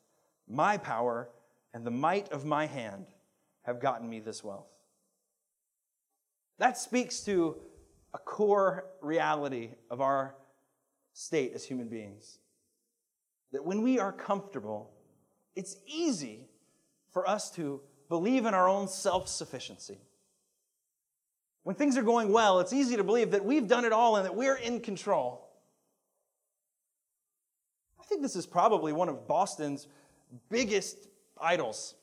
My 0.47 0.77
power 0.77 1.29
and 1.73 1.83
the 1.83 1.91
might 1.91 2.31
of 2.31 2.45
my 2.45 2.67
hand 2.67 3.07
have 3.67 3.81
gotten 3.81 4.09
me 4.09 4.21
this 4.21 4.43
wealth. 4.43 4.65
That 6.57 6.77
speaks 6.77 7.19
to 7.25 7.57
a 8.13 8.17
core 8.17 8.85
reality 9.01 9.71
of 9.91 10.01
our 10.01 10.35
state 11.13 11.51
as 11.53 11.65
human 11.65 11.89
beings. 11.89 12.39
That 13.51 13.65
when 13.65 13.83
we 13.83 13.99
are 13.99 14.13
comfortable, 14.13 14.91
it's 15.55 15.75
easy 15.85 16.47
for 17.11 17.29
us 17.29 17.51
to 17.51 17.81
believe 18.09 18.45
in 18.45 18.53
our 18.53 18.69
own 18.69 18.87
self 18.87 19.27
sufficiency. 19.27 19.99
When 21.63 21.75
things 21.75 21.97
are 21.97 22.03
going 22.03 22.31
well, 22.31 22.61
it's 22.61 22.71
easy 22.71 22.95
to 22.95 23.03
believe 23.03 23.31
that 23.31 23.43
we've 23.43 23.67
done 23.67 23.83
it 23.83 23.91
all 23.91 24.15
and 24.15 24.25
that 24.25 24.33
we're 24.35 24.55
in 24.55 24.79
control. 24.79 25.49
I 27.99 28.03
think 28.05 28.21
this 28.21 28.37
is 28.37 28.45
probably 28.45 28.93
one 28.93 29.09
of 29.09 29.27
Boston's 29.27 29.87
biggest 30.49 31.09
idols 31.41 31.95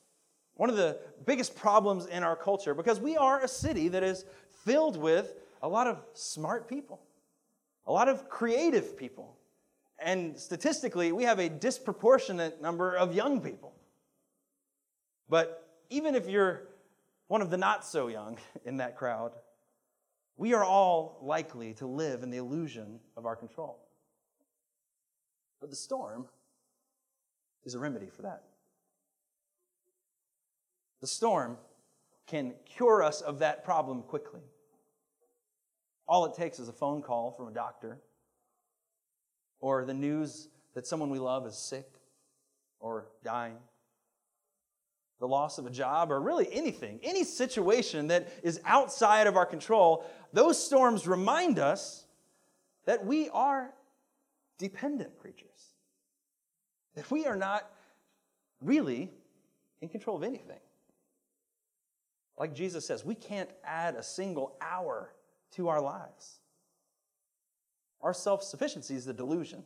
one 0.55 0.69
of 0.69 0.77
the 0.77 0.97
biggest 1.25 1.55
problems 1.55 2.05
in 2.05 2.23
our 2.23 2.35
culture 2.35 2.73
because 2.73 2.99
we 2.99 3.17
are 3.17 3.43
a 3.43 3.47
city 3.47 3.89
that 3.89 4.03
is 4.03 4.25
filled 4.63 4.97
with 4.97 5.35
a 5.61 5.67
lot 5.67 5.87
of 5.87 6.03
smart 6.13 6.67
people, 6.67 7.01
a 7.85 7.91
lot 7.91 8.07
of 8.07 8.29
creative 8.29 8.97
people. 8.97 9.37
And 9.99 10.37
statistically, 10.37 11.11
we 11.11 11.23
have 11.23 11.39
a 11.39 11.49
disproportionate 11.49 12.61
number 12.61 12.95
of 12.95 13.15
young 13.15 13.41
people. 13.41 13.73
But 15.29 15.67
even 15.89 16.15
if 16.15 16.27
you're 16.27 16.67
one 17.27 17.41
of 17.41 17.49
the 17.49 17.57
not 17.57 17.85
so 17.85 18.07
young 18.07 18.37
in 18.65 18.77
that 18.77 18.97
crowd, 18.97 19.33
we 20.37 20.53
are 20.53 20.63
all 20.63 21.19
likely 21.21 21.73
to 21.75 21.87
live 21.87 22.23
in 22.23 22.29
the 22.29 22.37
illusion 22.37 22.99
of 23.15 23.25
our 23.25 23.35
control. 23.35 23.79
But 25.61 25.69
the 25.69 25.75
storm 25.75 26.27
is 27.63 27.73
a 27.73 27.79
remedy 27.79 28.07
for 28.07 28.23
that. 28.23 28.43
The 31.01 31.07
storm 31.07 31.57
can 32.27 32.53
cure 32.65 33.03
us 33.03 33.21
of 33.21 33.39
that 33.39 33.63
problem 33.63 34.01
quickly. 34.03 34.41
All 36.07 36.25
it 36.25 36.35
takes 36.35 36.59
is 36.59 36.69
a 36.69 36.73
phone 36.73 37.01
call 37.01 37.31
from 37.31 37.47
a 37.47 37.51
doctor 37.51 37.99
or 39.59 39.85
the 39.85 39.93
news 39.93 40.49
that 40.73 40.85
someone 40.85 41.09
we 41.09 41.19
love 41.19 41.45
is 41.47 41.57
sick 41.57 41.87
or 42.79 43.07
dying, 43.23 43.57
the 45.19 45.27
loss 45.27 45.57
of 45.57 45.65
a 45.65 45.71
job, 45.71 46.11
or 46.11 46.21
really 46.21 46.47
anything, 46.51 46.99
any 47.01 47.23
situation 47.23 48.07
that 48.07 48.27
is 48.43 48.59
outside 48.65 49.27
of 49.27 49.37
our 49.37 49.45
control. 49.45 50.05
Those 50.33 50.63
storms 50.63 51.07
remind 51.07 51.57
us 51.57 52.05
that 52.85 53.05
we 53.05 53.29
are 53.29 53.73
dependent 54.59 55.17
creatures, 55.17 55.71
that 56.95 57.09
we 57.09 57.25
are 57.25 57.35
not 57.35 57.71
really 58.61 59.09
in 59.81 59.89
control 59.89 60.17
of 60.17 60.23
anything. 60.23 60.59
Like 62.37 62.53
Jesus 62.53 62.85
says, 62.85 63.05
we 63.05 63.15
can't 63.15 63.49
add 63.63 63.95
a 63.95 64.03
single 64.03 64.57
hour 64.61 65.13
to 65.51 65.69
our 65.69 65.81
lives. 65.81 66.39
Our 68.01 68.13
self 68.13 68.43
sufficiency 68.43 68.95
is 68.95 69.05
the 69.05 69.13
delusion, 69.13 69.63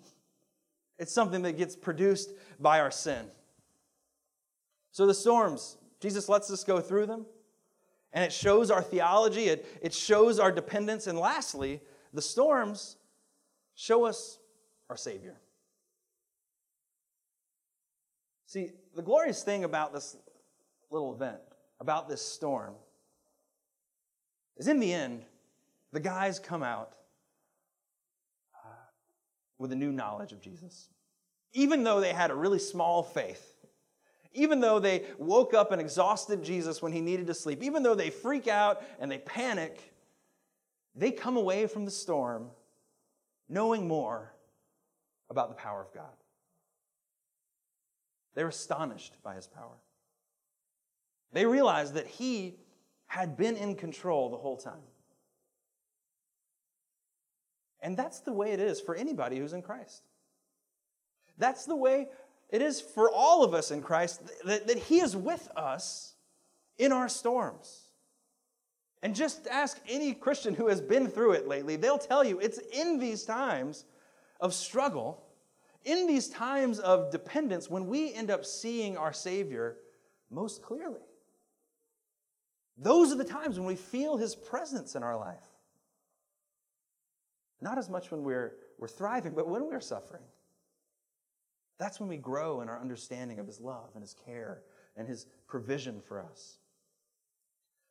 it's 0.98 1.12
something 1.12 1.42
that 1.44 1.58
gets 1.58 1.76
produced 1.76 2.32
by 2.60 2.80
our 2.80 2.92
sin. 2.92 3.26
So 4.92 5.06
the 5.06 5.14
storms, 5.14 5.78
Jesus 6.00 6.30
lets 6.30 6.52
us 6.52 6.64
go 6.64 6.80
through 6.82 7.06
them, 7.06 7.26
and 8.12 8.24
it 8.24 8.34
shows 8.34 8.72
our 8.72 8.82
theology, 8.82 9.46
it, 9.46 9.66
it 9.82 9.94
shows 9.94 10.40
our 10.40 10.52
dependence, 10.52 11.08
and 11.08 11.18
lastly, 11.18 11.82
the 12.14 12.22
storms 12.22 12.98
show 13.76 14.06
us 14.06 14.40
our 14.90 14.98
Savior. 14.98 15.36
See, 18.48 18.72
the 18.96 19.04
glorious 19.04 19.44
thing 19.44 19.64
about 19.64 19.94
this 19.94 20.18
little 20.90 21.14
event 21.14 21.40
about 21.80 22.10
this 22.10 22.22
storm 22.22 22.74
is 24.58 24.68
in 24.68 24.80
the 24.80 24.94
end, 24.94 25.24
the 25.92 26.00
guys 26.00 26.40
come 26.40 26.64
out 26.64 26.94
uh, 28.54 28.68
with 29.58 29.72
a 29.72 29.76
new 29.76 29.92
knowledge 29.92 30.32
of 30.32 30.42
Jesus. 30.42 30.90
Even 31.54 31.84
though 31.84 32.00
they 32.00 32.14
had 32.14 32.30
a 32.30 32.36
really 32.36 32.60
small 32.60 33.02
faith, 33.02 33.56
even 34.34 34.60
though 34.60 34.80
they 34.80 35.06
woke 35.18 35.54
up 35.54 35.72
and 35.72 35.82
exhausted 35.82 36.44
Jesus 36.44 36.82
when 36.82 36.92
he 36.92 37.02
needed 37.02 37.28
to 37.28 37.34
sleep, 37.34 37.64
even 37.64 37.82
though 37.82 37.96
they 37.96 38.10
freak 38.10 38.48
out 38.48 38.84
and 39.00 39.10
they 39.10 39.18
panic, 39.18 39.94
they 40.96 41.12
come 41.12 41.38
away 41.38 41.66
from 41.66 41.86
the 41.86 41.92
storm 41.92 42.50
knowing 43.48 43.88
more 43.88 44.32
about 45.30 45.50
the 45.50 45.56
power 45.56 45.82
of 45.82 45.94
God. 45.94 46.06
They're 48.36 48.48
astonished 48.48 49.16
by 49.24 49.36
his 49.36 49.48
power. 49.48 49.78
They 51.32 51.46
realize 51.46 51.94
that 51.94 52.08
he 52.08 52.56
had 53.08 53.38
been 53.38 53.56
in 53.56 53.76
control 53.76 54.30
the 54.30 54.38
whole 54.38 54.58
time. 54.58 54.82
And 57.82 57.96
that's 57.96 58.20
the 58.20 58.34
way 58.34 58.52
it 58.52 58.60
is 58.60 58.82
for 58.82 58.96
anybody 58.96 59.38
who's 59.38 59.54
in 59.54 59.62
Christ. 59.62 60.04
That's 61.38 61.66
the 61.66 61.76
way 61.76 62.08
it 62.50 62.62
is 62.62 62.82
for 62.82 63.12
all 63.12 63.44
of 63.44 63.54
us 63.54 63.72
in 63.72 63.82
Christ 63.82 64.22
that, 64.46 64.68
that 64.68 64.78
He 64.78 65.00
is 65.00 65.16
with 65.16 65.50
us 65.56 66.16
in 66.78 66.92
our 66.92 67.08
storms. 67.08 67.90
And 69.02 69.16
just 69.16 69.48
ask 69.48 69.80
any 69.88 70.14
Christian 70.14 70.54
who 70.54 70.68
has 70.68 70.82
been 70.82 71.08
through 71.08 71.32
it 71.32 71.48
lately, 71.48 71.78
they'll 71.78 71.98
tell 71.98 72.24
you 72.24 72.40
it's 72.40 72.60
in 72.74 73.00
these 73.00 73.24
times 73.24 73.86
of 74.42 74.54
struggle, 74.54 75.24
in 75.86 76.06
these 76.06 76.28
times 76.28 76.80
of 76.80 77.12
dependence, 77.12 77.70
when 77.70 77.88
we 77.88 78.14
end 78.14 78.30
up 78.30 78.46
seeing 78.46 78.98
our 78.98 79.14
Savior 79.14 79.78
most 80.30 80.62
clearly. 80.62 81.00
Those 82.82 83.12
are 83.12 83.18
the 83.18 83.26
times 83.26 83.60
when 83.60 83.68
we 83.68 83.76
feel 83.76 84.18
His 84.18 84.36
presence 84.36 84.96
in 84.96 85.04
our 85.04 85.18
life. 85.18 85.44
Not 87.62 87.78
as 87.78 87.90
much 87.90 88.10
when 88.10 88.24
we're, 88.24 88.54
we're 88.78 88.88
thriving, 88.88 89.34
but 89.34 89.50
when 89.50 89.66
we're 89.66 89.82
suffering. 89.82 90.24
That's 91.78 92.00
when 92.00 92.08
we 92.08 92.18
grow 92.18 92.62
in 92.62 92.70
our 92.70 92.80
understanding 92.80 93.40
of 93.40 93.48
His 93.48 93.60
love 93.60 93.90
and 93.96 94.02
His 94.02 94.16
care 94.26 94.62
and 94.96 95.08
His 95.08 95.26
provision 95.48 96.00
for 96.00 96.22
us. 96.22 96.58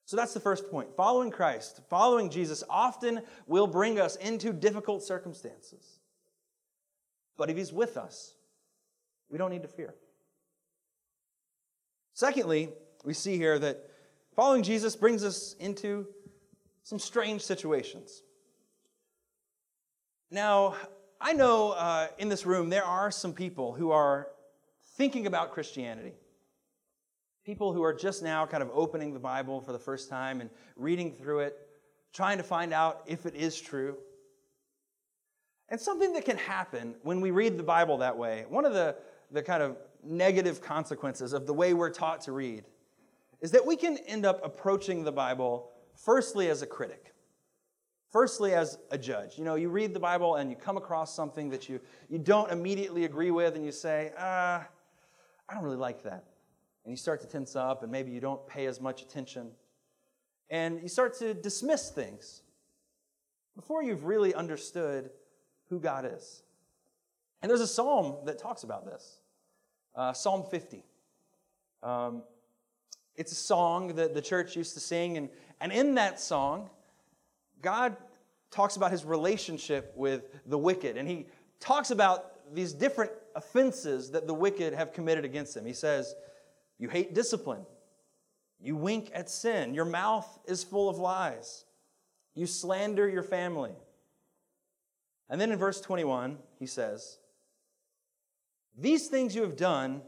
So 0.06 0.16
that's 0.16 0.32
the 0.32 0.40
first 0.40 0.70
point. 0.70 0.96
Following 0.96 1.30
Christ, 1.30 1.82
following 1.90 2.30
Jesus, 2.30 2.64
often 2.70 3.20
will 3.46 3.66
bring 3.66 4.00
us 4.00 4.16
into 4.16 4.54
difficult 4.54 5.02
circumstances. 5.02 5.98
But 7.36 7.50
if 7.50 7.58
He's 7.58 7.74
with 7.74 7.98
us, 7.98 8.32
we 9.28 9.36
don't 9.36 9.50
need 9.50 9.62
to 9.62 9.68
fear. 9.68 9.94
Secondly, 12.14 12.70
we 13.04 13.12
see 13.12 13.36
here 13.36 13.58
that 13.58 13.87
following 14.38 14.62
Jesus 14.62 14.94
brings 14.94 15.24
us 15.24 15.56
into 15.58 16.06
some 16.84 17.00
strange 17.00 17.42
situations. 17.42 18.22
Now, 20.30 20.76
I 21.20 21.32
know 21.32 21.72
uh, 21.72 22.06
in 22.18 22.28
this 22.28 22.46
room 22.46 22.70
there 22.70 22.84
are 22.84 23.10
some 23.10 23.32
people 23.32 23.72
who 23.72 23.90
are 23.90 24.28
thinking 24.96 25.26
about 25.26 25.50
Christianity. 25.50 26.12
People 27.44 27.72
who 27.72 27.82
are 27.82 27.92
just 27.92 28.22
now 28.22 28.46
kind 28.46 28.62
of 28.62 28.70
opening 28.72 29.12
the 29.12 29.18
Bible 29.18 29.60
for 29.60 29.72
the 29.72 29.78
first 29.80 30.08
time 30.08 30.40
and 30.40 30.50
reading 30.76 31.10
through 31.10 31.40
it, 31.40 31.58
trying 32.12 32.36
to 32.36 32.44
find 32.44 32.72
out 32.72 33.02
if 33.08 33.26
it 33.26 33.34
is 33.34 33.60
true. 33.60 33.96
And 35.68 35.80
something 35.80 36.12
that 36.12 36.24
can 36.24 36.36
happen 36.36 36.94
when 37.02 37.20
we 37.20 37.32
read 37.32 37.56
the 37.56 37.64
Bible 37.64 37.98
that 37.98 38.16
way, 38.16 38.44
one 38.48 38.64
of 38.64 38.72
the, 38.72 38.94
the 39.32 39.42
kind 39.42 39.64
of 39.64 39.76
negative 40.04 40.60
consequences 40.60 41.32
of 41.32 41.44
the 41.48 41.54
way 41.54 41.74
we're 41.74 41.90
taught 41.90 42.20
to 42.20 42.30
read, 42.30 42.62
is 43.40 43.50
that 43.52 43.64
we 43.64 43.76
can 43.76 43.96
end 44.06 44.26
up 44.26 44.44
approaching 44.44 45.04
the 45.04 45.12
Bible 45.12 45.70
firstly 45.94 46.48
as 46.48 46.62
a 46.62 46.66
critic. 46.66 47.14
Firstly, 48.10 48.54
as 48.54 48.78
a 48.90 48.96
judge, 48.96 49.36
you 49.36 49.44
know, 49.44 49.54
you 49.54 49.68
read 49.68 49.92
the 49.92 50.00
Bible 50.00 50.36
and 50.36 50.50
you 50.50 50.56
come 50.56 50.78
across 50.78 51.14
something 51.14 51.50
that 51.50 51.68
you, 51.68 51.78
you 52.08 52.18
don't 52.18 52.50
immediately 52.50 53.04
agree 53.04 53.30
with, 53.30 53.54
and 53.54 53.64
you 53.64 53.72
say, 53.72 54.12
ah, 54.18 54.66
I 55.46 55.54
don't 55.54 55.62
really 55.62 55.76
like 55.76 56.02
that. 56.04 56.24
And 56.84 56.92
you 56.92 56.96
start 56.96 57.20
to 57.20 57.26
tense 57.26 57.54
up, 57.54 57.82
and 57.82 57.92
maybe 57.92 58.10
you 58.10 58.20
don't 58.20 58.46
pay 58.46 58.64
as 58.64 58.80
much 58.80 59.02
attention. 59.02 59.50
And 60.48 60.80
you 60.82 60.88
start 60.88 61.18
to 61.18 61.34
dismiss 61.34 61.90
things 61.90 62.42
before 63.54 63.82
you've 63.82 64.04
really 64.04 64.34
understood 64.34 65.10
who 65.68 65.78
God 65.78 66.10
is. 66.10 66.42
And 67.42 67.50
there's 67.50 67.60
a 67.60 67.66
psalm 67.66 68.16
that 68.24 68.38
talks 68.38 68.62
about 68.62 68.86
this 68.86 69.18
uh, 69.94 70.12
Psalm 70.12 70.44
50. 70.50 70.84
Um, 71.82 72.22
it's 73.18 73.32
a 73.32 73.34
song 73.34 73.96
that 73.96 74.14
the 74.14 74.22
church 74.22 74.56
used 74.56 74.74
to 74.74 74.80
sing, 74.80 75.16
and, 75.16 75.28
and 75.60 75.72
in 75.72 75.96
that 75.96 76.20
song, 76.20 76.70
God 77.60 77.96
talks 78.50 78.76
about 78.76 78.92
his 78.92 79.04
relationship 79.04 79.92
with 79.96 80.22
the 80.46 80.56
wicked, 80.56 80.96
and 80.96 81.08
he 81.08 81.26
talks 81.58 81.90
about 81.90 82.54
these 82.54 82.72
different 82.72 83.10
offenses 83.34 84.12
that 84.12 84.28
the 84.28 84.34
wicked 84.34 84.72
have 84.72 84.92
committed 84.92 85.24
against 85.24 85.56
him. 85.56 85.66
He 85.66 85.72
says, 85.72 86.14
You 86.78 86.88
hate 86.88 87.12
discipline. 87.12 87.66
You 88.60 88.76
wink 88.76 89.10
at 89.12 89.28
sin. 89.28 89.74
Your 89.74 89.84
mouth 89.84 90.38
is 90.46 90.62
full 90.62 90.88
of 90.88 90.98
lies. 90.98 91.64
You 92.34 92.46
slander 92.46 93.08
your 93.08 93.24
family. 93.24 93.72
And 95.28 95.40
then 95.40 95.50
in 95.50 95.58
verse 95.58 95.80
21, 95.80 96.38
he 96.58 96.66
says, 96.66 97.18
These 98.78 99.08
things 99.08 99.34
you 99.34 99.42
have 99.42 99.56
done, 99.56 100.02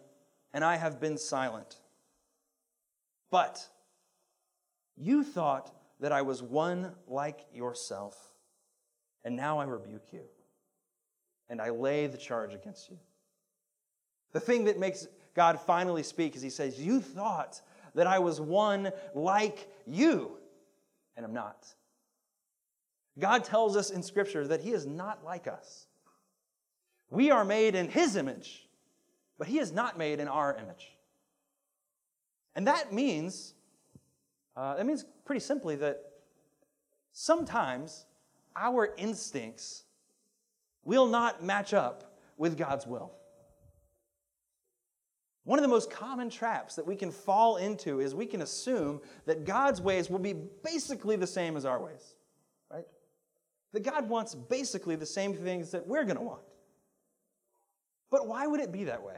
and 0.54 0.64
I 0.64 0.76
have 0.76 1.00
been 1.00 1.18
silent. 1.18 1.79
But 3.30 3.66
you 4.96 5.22
thought 5.22 5.72
that 6.00 6.12
I 6.12 6.22
was 6.22 6.42
one 6.42 6.92
like 7.06 7.46
yourself, 7.54 8.16
and 9.24 9.36
now 9.36 9.58
I 9.58 9.64
rebuke 9.64 10.08
you, 10.12 10.22
and 11.48 11.60
I 11.60 11.70
lay 11.70 12.06
the 12.06 12.18
charge 12.18 12.54
against 12.54 12.90
you. 12.90 12.98
The 14.32 14.40
thing 14.40 14.64
that 14.64 14.78
makes 14.78 15.06
God 15.34 15.60
finally 15.60 16.02
speak 16.02 16.36
is 16.36 16.42
He 16.42 16.50
says, 16.50 16.78
You 16.78 17.00
thought 17.00 17.60
that 17.94 18.06
I 18.06 18.18
was 18.18 18.40
one 18.40 18.92
like 19.14 19.68
you, 19.86 20.32
and 21.16 21.24
I'm 21.24 21.32
not. 21.34 21.66
God 23.18 23.44
tells 23.44 23.76
us 23.76 23.90
in 23.90 24.02
Scripture 24.02 24.46
that 24.46 24.60
He 24.60 24.72
is 24.72 24.86
not 24.86 25.24
like 25.24 25.46
us. 25.46 25.86
We 27.10 27.30
are 27.30 27.44
made 27.44 27.74
in 27.74 27.88
His 27.88 28.16
image, 28.16 28.68
but 29.38 29.48
He 29.48 29.58
is 29.58 29.72
not 29.72 29.98
made 29.98 30.20
in 30.20 30.28
our 30.28 30.56
image. 30.56 30.96
And 32.54 32.66
that 32.66 32.92
means 32.92 33.54
uh, 34.56 34.76
that 34.76 34.84
means 34.84 35.04
pretty 35.24 35.40
simply 35.40 35.76
that 35.76 36.02
sometimes 37.12 38.06
our 38.56 38.94
instincts 38.98 39.84
will 40.84 41.06
not 41.06 41.42
match 41.42 41.72
up 41.72 42.18
with 42.36 42.58
God's 42.58 42.86
will. 42.86 43.12
One 45.44 45.58
of 45.58 45.62
the 45.62 45.68
most 45.68 45.90
common 45.90 46.28
traps 46.30 46.76
that 46.76 46.86
we 46.86 46.94
can 46.94 47.10
fall 47.10 47.56
into 47.56 48.00
is 48.00 48.14
we 48.14 48.26
can 48.26 48.42
assume 48.42 49.00
that 49.26 49.44
God's 49.44 49.80
ways 49.80 50.10
will 50.10 50.18
be 50.18 50.34
basically 50.62 51.16
the 51.16 51.26
same 51.26 51.56
as 51.56 51.64
our 51.64 51.82
ways, 51.82 52.14
right? 52.70 52.84
That 53.72 53.82
God 53.82 54.08
wants 54.08 54.34
basically 54.34 54.96
the 54.96 55.06
same 55.06 55.34
things 55.34 55.70
that 55.70 55.86
we're 55.86 56.04
going 56.04 56.16
to 56.16 56.22
want. 56.22 56.42
But 58.10 58.26
why 58.26 58.46
would 58.46 58.60
it 58.60 58.72
be 58.72 58.84
that 58.84 59.02
way? 59.02 59.16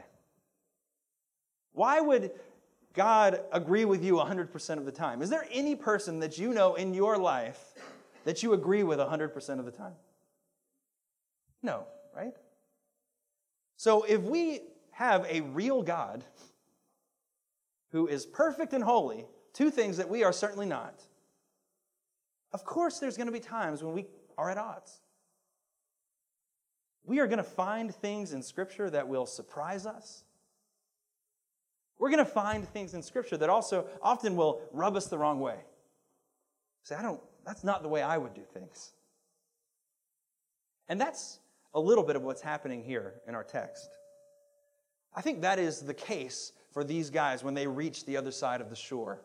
Why 1.73 1.99
would 1.99 2.31
God 2.93 3.41
agree 3.51 3.85
with 3.85 4.03
you 4.03 4.15
100% 4.15 4.77
of 4.77 4.85
the 4.85 4.91
time? 4.91 5.21
Is 5.21 5.29
there 5.29 5.47
any 5.51 5.75
person 5.75 6.19
that 6.19 6.37
you 6.37 6.53
know 6.53 6.75
in 6.75 6.93
your 6.93 7.17
life 7.17 7.73
that 8.23 8.43
you 8.43 8.53
agree 8.53 8.83
with 8.83 8.99
100% 8.99 9.59
of 9.59 9.65
the 9.65 9.71
time? 9.71 9.93
No, 11.63 11.85
right? 12.15 12.33
So 13.77 14.03
if 14.03 14.21
we 14.21 14.61
have 14.91 15.25
a 15.27 15.41
real 15.41 15.81
God 15.81 16.23
who 17.91 18.07
is 18.07 18.25
perfect 18.25 18.73
and 18.73 18.83
holy, 18.83 19.25
two 19.53 19.71
things 19.71 19.97
that 19.97 20.09
we 20.09 20.23
are 20.23 20.33
certainly 20.33 20.65
not, 20.67 21.01
of 22.51 22.63
course 22.63 22.99
there's 22.99 23.17
going 23.17 23.27
to 23.27 23.33
be 23.33 23.39
times 23.39 23.83
when 23.83 23.93
we 23.93 24.05
are 24.37 24.51
at 24.51 24.57
odds. 24.57 24.99
We 27.05 27.19
are 27.19 27.27
going 27.27 27.37
to 27.37 27.43
find 27.43 27.93
things 27.93 28.33
in 28.33 28.43
Scripture 28.43 28.89
that 28.91 29.07
will 29.07 29.25
surprise 29.25 29.85
us 29.85 30.23
we're 32.03 32.09
going 32.09 32.17
to 32.17 32.29
find 32.29 32.67
things 32.67 32.95
in 32.95 33.01
Scripture 33.01 33.37
that 33.37 33.49
also 33.49 33.85
often 34.01 34.35
will 34.35 34.59
rub 34.73 34.97
us 34.97 35.05
the 35.05 35.17
wrong 35.17 35.39
way. 35.39 35.55
Say, 36.83 36.95
I 36.95 37.01
don't, 37.01 37.21
that's 37.45 37.63
not 37.63 37.81
the 37.81 37.87
way 37.87 38.01
I 38.01 38.17
would 38.17 38.33
do 38.33 38.41
things. 38.53 38.91
And 40.89 40.99
that's 40.99 41.39
a 41.73 41.79
little 41.79 42.03
bit 42.03 42.17
of 42.17 42.21
what's 42.21 42.41
happening 42.41 42.83
here 42.83 43.21
in 43.25 43.35
our 43.35 43.43
text. 43.45 43.87
I 45.15 45.21
think 45.21 45.43
that 45.43 45.59
is 45.59 45.79
the 45.79 45.93
case 45.93 46.51
for 46.73 46.83
these 46.83 47.09
guys 47.09 47.41
when 47.41 47.53
they 47.53 47.67
reach 47.67 48.05
the 48.05 48.17
other 48.17 48.31
side 48.31 48.59
of 48.59 48.69
the 48.69 48.75
shore. 48.75 49.21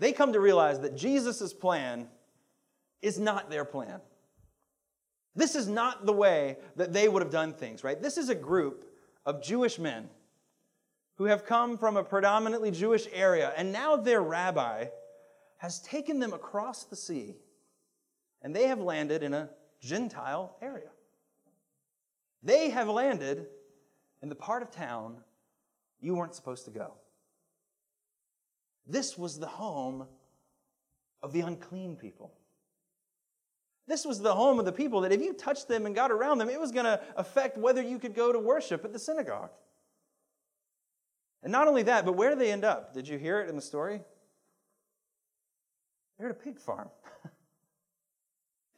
They 0.00 0.12
come 0.12 0.34
to 0.34 0.40
realize 0.40 0.80
that 0.80 0.94
Jesus' 0.94 1.54
plan 1.54 2.08
is 3.00 3.18
not 3.18 3.48
their 3.48 3.64
plan. 3.64 4.02
This 5.34 5.54
is 5.54 5.66
not 5.66 6.04
the 6.04 6.12
way 6.12 6.58
that 6.76 6.92
they 6.92 7.08
would 7.08 7.22
have 7.22 7.32
done 7.32 7.54
things, 7.54 7.82
right? 7.82 8.02
This 8.02 8.18
is 8.18 8.28
a 8.28 8.34
group 8.34 8.84
of 9.24 9.42
Jewish 9.42 9.78
men 9.78 10.10
who 11.16 11.24
have 11.24 11.44
come 11.44 11.76
from 11.76 11.96
a 11.96 12.04
predominantly 12.04 12.70
Jewish 12.70 13.06
area, 13.12 13.52
and 13.56 13.72
now 13.72 13.96
their 13.96 14.22
rabbi 14.22 14.86
has 15.58 15.80
taken 15.80 16.18
them 16.18 16.32
across 16.32 16.84
the 16.84 16.96
sea, 16.96 17.36
and 18.42 18.54
they 18.54 18.66
have 18.66 18.80
landed 18.80 19.22
in 19.22 19.34
a 19.34 19.50
Gentile 19.80 20.56
area. 20.60 20.90
They 22.42 22.70
have 22.70 22.88
landed 22.88 23.46
in 24.22 24.28
the 24.28 24.34
part 24.34 24.62
of 24.62 24.70
town 24.70 25.18
you 26.00 26.14
weren't 26.14 26.34
supposed 26.34 26.64
to 26.64 26.70
go. 26.70 26.94
This 28.86 29.16
was 29.16 29.38
the 29.38 29.46
home 29.46 30.06
of 31.22 31.32
the 31.32 31.40
unclean 31.40 31.96
people. 31.96 32.32
This 33.86 34.04
was 34.04 34.20
the 34.20 34.34
home 34.34 34.58
of 34.58 34.64
the 34.64 34.72
people 34.72 35.00
that 35.02 35.12
if 35.12 35.20
you 35.20 35.32
touched 35.32 35.68
them 35.68 35.86
and 35.86 35.94
got 35.94 36.10
around 36.10 36.38
them, 36.38 36.48
it 36.48 36.60
was 36.60 36.72
going 36.72 36.84
to 36.84 37.00
affect 37.16 37.56
whether 37.56 37.82
you 37.82 37.98
could 37.98 38.14
go 38.14 38.32
to 38.32 38.38
worship 38.38 38.84
at 38.84 38.92
the 38.92 38.98
synagogue. 38.98 39.50
And 41.42 41.50
not 41.50 41.68
only 41.68 41.82
that, 41.84 42.04
but 42.04 42.12
where 42.12 42.30
do 42.30 42.36
they 42.36 42.52
end 42.52 42.64
up? 42.64 42.94
Did 42.94 43.08
you 43.08 43.18
hear 43.18 43.40
it 43.40 43.48
in 43.48 43.56
the 43.56 43.62
story? 43.62 44.00
They're 46.18 46.28
at 46.28 46.36
a 46.36 46.38
pig 46.38 46.58
farm. 46.60 46.88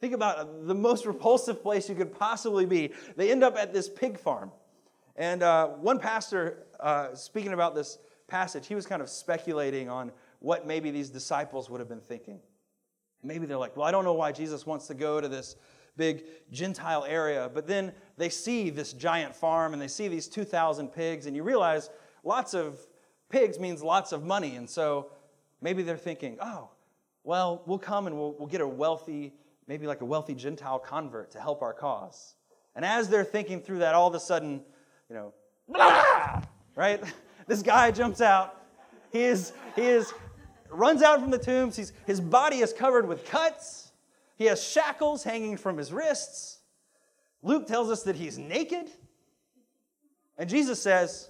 Think 0.01 0.13
about 0.13 0.65
the 0.67 0.73
most 0.73 1.05
repulsive 1.05 1.61
place 1.61 1.87
you 1.87 1.95
could 1.95 2.17
possibly 2.17 2.65
be. 2.65 2.91
They 3.15 3.31
end 3.31 3.43
up 3.43 3.55
at 3.55 3.73
this 3.73 3.87
pig 3.87 4.19
farm. 4.19 4.51
And 5.15 5.43
uh, 5.43 5.67
one 5.67 5.99
pastor, 5.99 6.65
uh, 6.79 7.13
speaking 7.13 7.53
about 7.53 7.75
this 7.75 7.99
passage, 8.27 8.67
he 8.67 8.75
was 8.75 8.85
kind 8.85 9.01
of 9.01 9.09
speculating 9.09 9.89
on 9.89 10.11
what 10.39 10.67
maybe 10.67 10.91
these 10.91 11.09
disciples 11.09 11.69
would 11.69 11.79
have 11.79 11.87
been 11.87 12.01
thinking. 12.01 12.39
Maybe 13.23 13.45
they're 13.45 13.57
like, 13.57 13.77
well, 13.77 13.85
I 13.85 13.91
don't 13.91 14.03
know 14.03 14.13
why 14.13 14.31
Jesus 14.31 14.65
wants 14.65 14.87
to 14.87 14.93
go 14.93 15.21
to 15.21 15.27
this 15.27 15.55
big 15.97 16.25
Gentile 16.51 17.05
area. 17.05 17.49
But 17.53 17.67
then 17.67 17.93
they 18.17 18.29
see 18.29 18.69
this 18.69 18.93
giant 18.93 19.35
farm 19.35 19.73
and 19.73 19.81
they 19.81 19.87
see 19.87 20.07
these 20.07 20.27
2,000 20.27 20.89
pigs, 20.89 21.25
and 21.25 21.35
you 21.35 21.43
realize 21.43 21.89
lots 22.25 22.53
of 22.53 22.77
pigs 23.29 23.59
means 23.59 23.81
lots 23.81 24.11
of 24.11 24.23
money. 24.23 24.55
And 24.55 24.69
so 24.69 25.11
maybe 25.61 25.83
they're 25.83 25.95
thinking, 25.95 26.37
oh, 26.41 26.69
well, 27.23 27.63
we'll 27.65 27.79
come 27.79 28.07
and 28.07 28.17
we'll, 28.17 28.35
we'll 28.37 28.47
get 28.47 28.61
a 28.61 28.67
wealthy, 28.67 29.33
maybe 29.67 29.87
like 29.87 30.01
a 30.01 30.05
wealthy 30.05 30.35
Gentile 30.35 30.79
convert 30.79 31.31
to 31.31 31.39
help 31.39 31.61
our 31.61 31.73
cause. 31.73 32.35
And 32.75 32.83
as 32.83 33.07
they're 33.07 33.23
thinking 33.23 33.61
through 33.61 33.79
that, 33.79 33.95
all 33.95 34.07
of 34.07 34.15
a 34.15 34.19
sudden, 34.19 34.61
you 35.09 35.15
know, 35.15 35.33
blah, 35.69 36.41
right? 36.75 37.01
This 37.47 37.61
guy 37.61 37.91
jumps 37.91 38.21
out. 38.21 38.59
He 39.11 39.21
is, 39.21 39.53
he 39.75 39.83
is 39.83 40.11
runs 40.71 41.03
out 41.03 41.21
from 41.21 41.29
the 41.29 41.37
tombs. 41.37 41.75
He's, 41.75 41.93
his 42.07 42.19
body 42.19 42.57
is 42.57 42.73
covered 42.73 43.07
with 43.07 43.23
cuts. 43.25 43.91
He 44.35 44.45
has 44.45 44.63
shackles 44.63 45.23
hanging 45.23 45.57
from 45.57 45.77
his 45.77 45.93
wrists. 45.93 46.59
Luke 47.43 47.67
tells 47.67 47.91
us 47.91 48.01
that 48.03 48.15
he's 48.15 48.39
naked. 48.39 48.89
And 50.39 50.49
Jesus 50.49 50.81
says, 50.81 51.29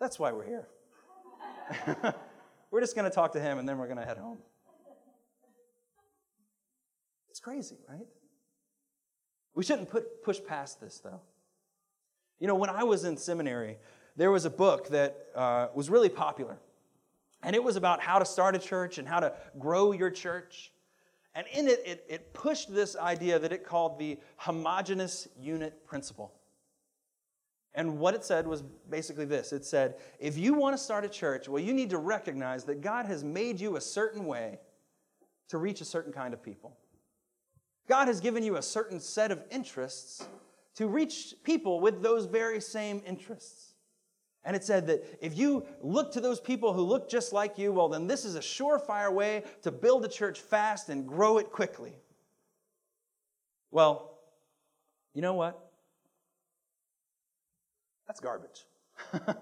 That's 0.00 0.18
why 0.18 0.32
we're 0.32 0.46
here. 0.46 0.68
we're 2.70 2.80
just 2.80 2.94
going 2.94 3.08
to 3.08 3.14
talk 3.14 3.32
to 3.32 3.40
him 3.40 3.58
and 3.58 3.68
then 3.68 3.78
we're 3.78 3.86
going 3.86 3.98
to 3.98 4.04
head 4.04 4.18
home. 4.18 4.38
It's 7.30 7.40
crazy, 7.40 7.76
right? 7.88 8.06
We 9.54 9.64
shouldn't 9.64 9.90
put, 9.90 10.22
push 10.22 10.40
past 10.46 10.80
this, 10.80 11.00
though. 11.00 11.20
You 12.38 12.46
know, 12.46 12.54
when 12.54 12.70
I 12.70 12.84
was 12.84 13.04
in 13.04 13.16
seminary, 13.16 13.78
there 14.16 14.30
was 14.30 14.44
a 14.44 14.50
book 14.50 14.88
that 14.88 15.26
uh, 15.34 15.68
was 15.74 15.90
really 15.90 16.08
popular. 16.08 16.58
And 17.42 17.54
it 17.54 17.62
was 17.62 17.76
about 17.76 18.00
how 18.00 18.18
to 18.18 18.24
start 18.24 18.56
a 18.56 18.58
church 18.58 18.98
and 18.98 19.06
how 19.06 19.20
to 19.20 19.32
grow 19.58 19.92
your 19.92 20.10
church. 20.10 20.72
And 21.34 21.46
in 21.52 21.68
it, 21.68 21.82
it, 21.84 22.04
it 22.08 22.34
pushed 22.34 22.74
this 22.74 22.96
idea 22.96 23.38
that 23.38 23.52
it 23.52 23.64
called 23.64 23.98
the 23.98 24.18
homogenous 24.36 25.28
unit 25.40 25.86
principle. 25.86 26.32
And 27.74 27.98
what 27.98 28.14
it 28.14 28.24
said 28.24 28.46
was 28.46 28.62
basically 28.88 29.24
this 29.24 29.52
it 29.52 29.64
said, 29.64 29.96
if 30.18 30.36
you 30.36 30.54
want 30.54 30.76
to 30.76 30.82
start 30.82 31.04
a 31.04 31.08
church, 31.08 31.48
well, 31.48 31.62
you 31.62 31.72
need 31.72 31.90
to 31.90 31.98
recognize 31.98 32.64
that 32.64 32.80
God 32.80 33.06
has 33.06 33.22
made 33.22 33.60
you 33.60 33.76
a 33.76 33.80
certain 33.80 34.24
way 34.24 34.58
to 35.48 35.58
reach 35.58 35.80
a 35.80 35.84
certain 35.84 36.12
kind 36.12 36.34
of 36.34 36.42
people. 36.42 36.76
God 37.88 38.08
has 38.08 38.20
given 38.20 38.42
you 38.42 38.56
a 38.56 38.62
certain 38.62 39.00
set 39.00 39.30
of 39.30 39.42
interests 39.50 40.26
to 40.74 40.86
reach 40.86 41.34
people 41.42 41.80
with 41.80 42.02
those 42.02 42.26
very 42.26 42.60
same 42.60 43.02
interests. 43.06 43.74
And 44.44 44.54
it 44.54 44.64
said 44.64 44.86
that 44.86 45.04
if 45.20 45.36
you 45.36 45.66
look 45.82 46.12
to 46.12 46.20
those 46.20 46.40
people 46.40 46.72
who 46.72 46.82
look 46.82 47.10
just 47.10 47.32
like 47.32 47.58
you, 47.58 47.72
well, 47.72 47.88
then 47.88 48.06
this 48.06 48.24
is 48.24 48.34
a 48.34 48.40
surefire 48.40 49.12
way 49.12 49.42
to 49.62 49.70
build 49.72 50.04
a 50.04 50.08
church 50.08 50.40
fast 50.40 50.88
and 50.88 51.06
grow 51.06 51.38
it 51.38 51.50
quickly. 51.50 51.96
Well, 53.70 54.18
you 55.14 55.22
know 55.22 55.34
what? 55.34 55.67
That's 58.08 58.20
garbage. 58.20 58.64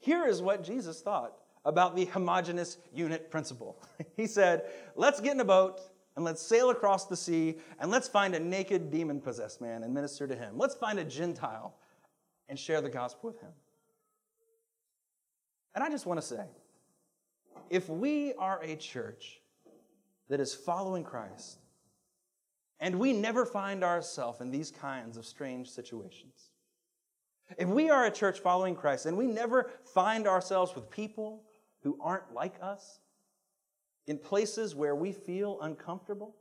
Here 0.00 0.26
is 0.26 0.42
what 0.42 0.64
Jesus 0.64 1.00
thought 1.00 1.34
about 1.64 1.94
the 1.94 2.06
homogenous 2.06 2.78
unit 2.92 3.30
principle. 3.30 3.80
he 4.16 4.26
said, 4.26 4.64
Let's 4.96 5.20
get 5.20 5.34
in 5.34 5.40
a 5.40 5.44
boat 5.44 5.80
and 6.16 6.24
let's 6.24 6.42
sail 6.42 6.70
across 6.70 7.06
the 7.06 7.16
sea 7.16 7.58
and 7.78 7.90
let's 7.90 8.08
find 8.08 8.34
a 8.34 8.40
naked 8.40 8.90
demon 8.90 9.20
possessed 9.20 9.60
man 9.60 9.84
and 9.84 9.94
minister 9.94 10.26
to 10.26 10.34
him. 10.34 10.54
Let's 10.56 10.74
find 10.74 10.98
a 10.98 11.04
Gentile 11.04 11.76
and 12.48 12.58
share 12.58 12.80
the 12.80 12.88
gospel 12.88 13.30
with 13.30 13.40
him. 13.40 13.52
And 15.74 15.84
I 15.84 15.88
just 15.88 16.06
want 16.06 16.20
to 16.20 16.26
say 16.26 16.44
if 17.70 17.88
we 17.88 18.34
are 18.34 18.60
a 18.62 18.76
church 18.76 19.40
that 20.28 20.40
is 20.40 20.54
following 20.54 21.04
Christ, 21.04 21.58
and 22.80 22.98
we 22.98 23.12
never 23.12 23.46
find 23.46 23.84
ourselves 23.84 24.40
in 24.40 24.50
these 24.50 24.70
kinds 24.70 25.16
of 25.16 25.24
strange 25.24 25.70
situations, 25.70 26.51
if 27.58 27.68
we 27.68 27.90
are 27.90 28.06
a 28.06 28.10
church 28.10 28.40
following 28.40 28.74
Christ 28.74 29.06
and 29.06 29.16
we 29.16 29.26
never 29.26 29.70
find 29.84 30.26
ourselves 30.26 30.74
with 30.74 30.90
people 30.90 31.44
who 31.82 31.98
aren't 32.00 32.32
like 32.32 32.54
us, 32.62 33.00
in 34.06 34.18
places 34.18 34.74
where 34.74 34.96
we 34.96 35.12
feel 35.12 35.60
uncomfortable, 35.60 36.36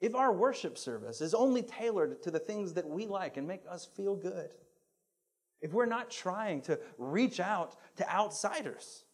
if 0.00 0.14
our 0.14 0.32
worship 0.32 0.76
service 0.76 1.20
is 1.20 1.34
only 1.34 1.62
tailored 1.62 2.22
to 2.22 2.30
the 2.30 2.38
things 2.38 2.74
that 2.74 2.88
we 2.88 3.06
like 3.06 3.36
and 3.36 3.46
make 3.46 3.62
us 3.68 3.86
feel 3.96 4.16
good, 4.16 4.50
if 5.60 5.72
we're 5.72 5.86
not 5.86 6.10
trying 6.10 6.60
to 6.62 6.78
reach 6.98 7.40
out 7.40 7.76
to 7.96 8.10
outsiders, 8.12 9.04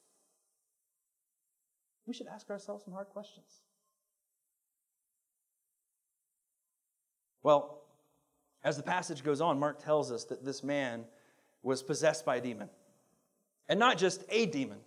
we 2.07 2.15
should 2.15 2.27
ask 2.27 2.51
ourselves 2.51 2.85
some 2.85 2.95
hard 2.95 3.09
questions. 3.09 3.61
Well, 7.43 7.80
as 8.63 8.77
the 8.77 8.83
passage 8.83 9.25
goes 9.25 9.41
on, 9.41 9.59
Mark 9.59 9.83
tells 9.83 10.13
us 10.13 10.25
that 10.25 10.45
this 10.45 10.63
man 10.63 11.05
was 11.63 11.83
possessed 11.83 12.25
by 12.25 12.37
a 12.37 12.41
demon. 12.41 12.69
And 13.69 13.79
not 13.79 13.99
just 13.99 14.25
a 14.29 14.47
demon, 14.47 14.79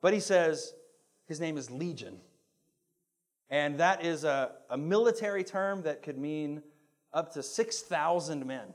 but 0.00 0.12
he 0.12 0.20
says 0.20 0.74
his 1.26 1.40
name 1.40 1.56
is 1.56 1.70
Legion. 1.70 2.20
And 3.50 3.78
that 3.78 4.04
is 4.04 4.24
a, 4.24 4.52
a 4.70 4.76
military 4.76 5.44
term 5.44 5.82
that 5.82 6.02
could 6.02 6.18
mean 6.18 6.62
up 7.12 7.32
to 7.34 7.42
6,000 7.42 8.46
men. 8.46 8.66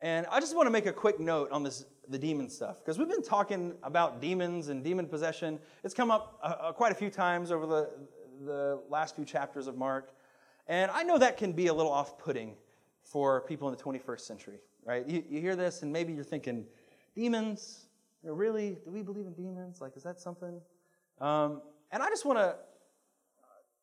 And 0.00 0.26
I 0.30 0.40
just 0.40 0.54
want 0.54 0.66
to 0.66 0.70
make 0.70 0.86
a 0.86 0.92
quick 0.92 1.18
note 1.18 1.50
on 1.50 1.62
this 1.62 1.84
the 2.10 2.18
demon 2.18 2.48
stuff 2.48 2.78
because 2.78 2.98
we've 2.98 3.08
been 3.08 3.22
talking 3.22 3.74
about 3.82 4.20
demons 4.20 4.68
and 4.68 4.82
demon 4.82 5.06
possession. 5.06 5.58
It's 5.84 5.94
come 5.94 6.10
up 6.10 6.38
uh, 6.42 6.54
uh, 6.60 6.72
quite 6.72 6.92
a 6.92 6.94
few 6.94 7.10
times 7.10 7.50
over 7.50 7.66
the 7.66 7.90
the 8.44 8.80
last 8.88 9.16
few 9.16 9.24
chapters 9.24 9.66
of 9.66 9.76
Mark, 9.76 10.12
and 10.68 10.90
I 10.90 11.02
know 11.02 11.18
that 11.18 11.36
can 11.36 11.52
be 11.52 11.66
a 11.68 11.74
little 11.74 11.92
off-putting 11.92 12.54
for 13.02 13.40
people 13.42 13.68
in 13.68 13.74
the 13.74 13.82
21st 13.82 14.20
century, 14.20 14.58
right? 14.84 15.06
You, 15.08 15.24
you 15.28 15.40
hear 15.40 15.56
this 15.56 15.82
and 15.82 15.92
maybe 15.92 16.12
you're 16.12 16.24
thinking, 16.24 16.66
demons? 17.14 17.86
You 18.22 18.30
know, 18.30 18.34
really? 18.34 18.76
Do 18.84 18.90
we 18.90 19.02
believe 19.02 19.26
in 19.26 19.32
demons? 19.32 19.80
Like, 19.80 19.96
is 19.96 20.02
that 20.02 20.20
something? 20.20 20.60
Um, 21.20 21.62
and 21.90 22.02
I 22.02 22.08
just 22.08 22.24
want 22.24 22.38
to 22.38 22.56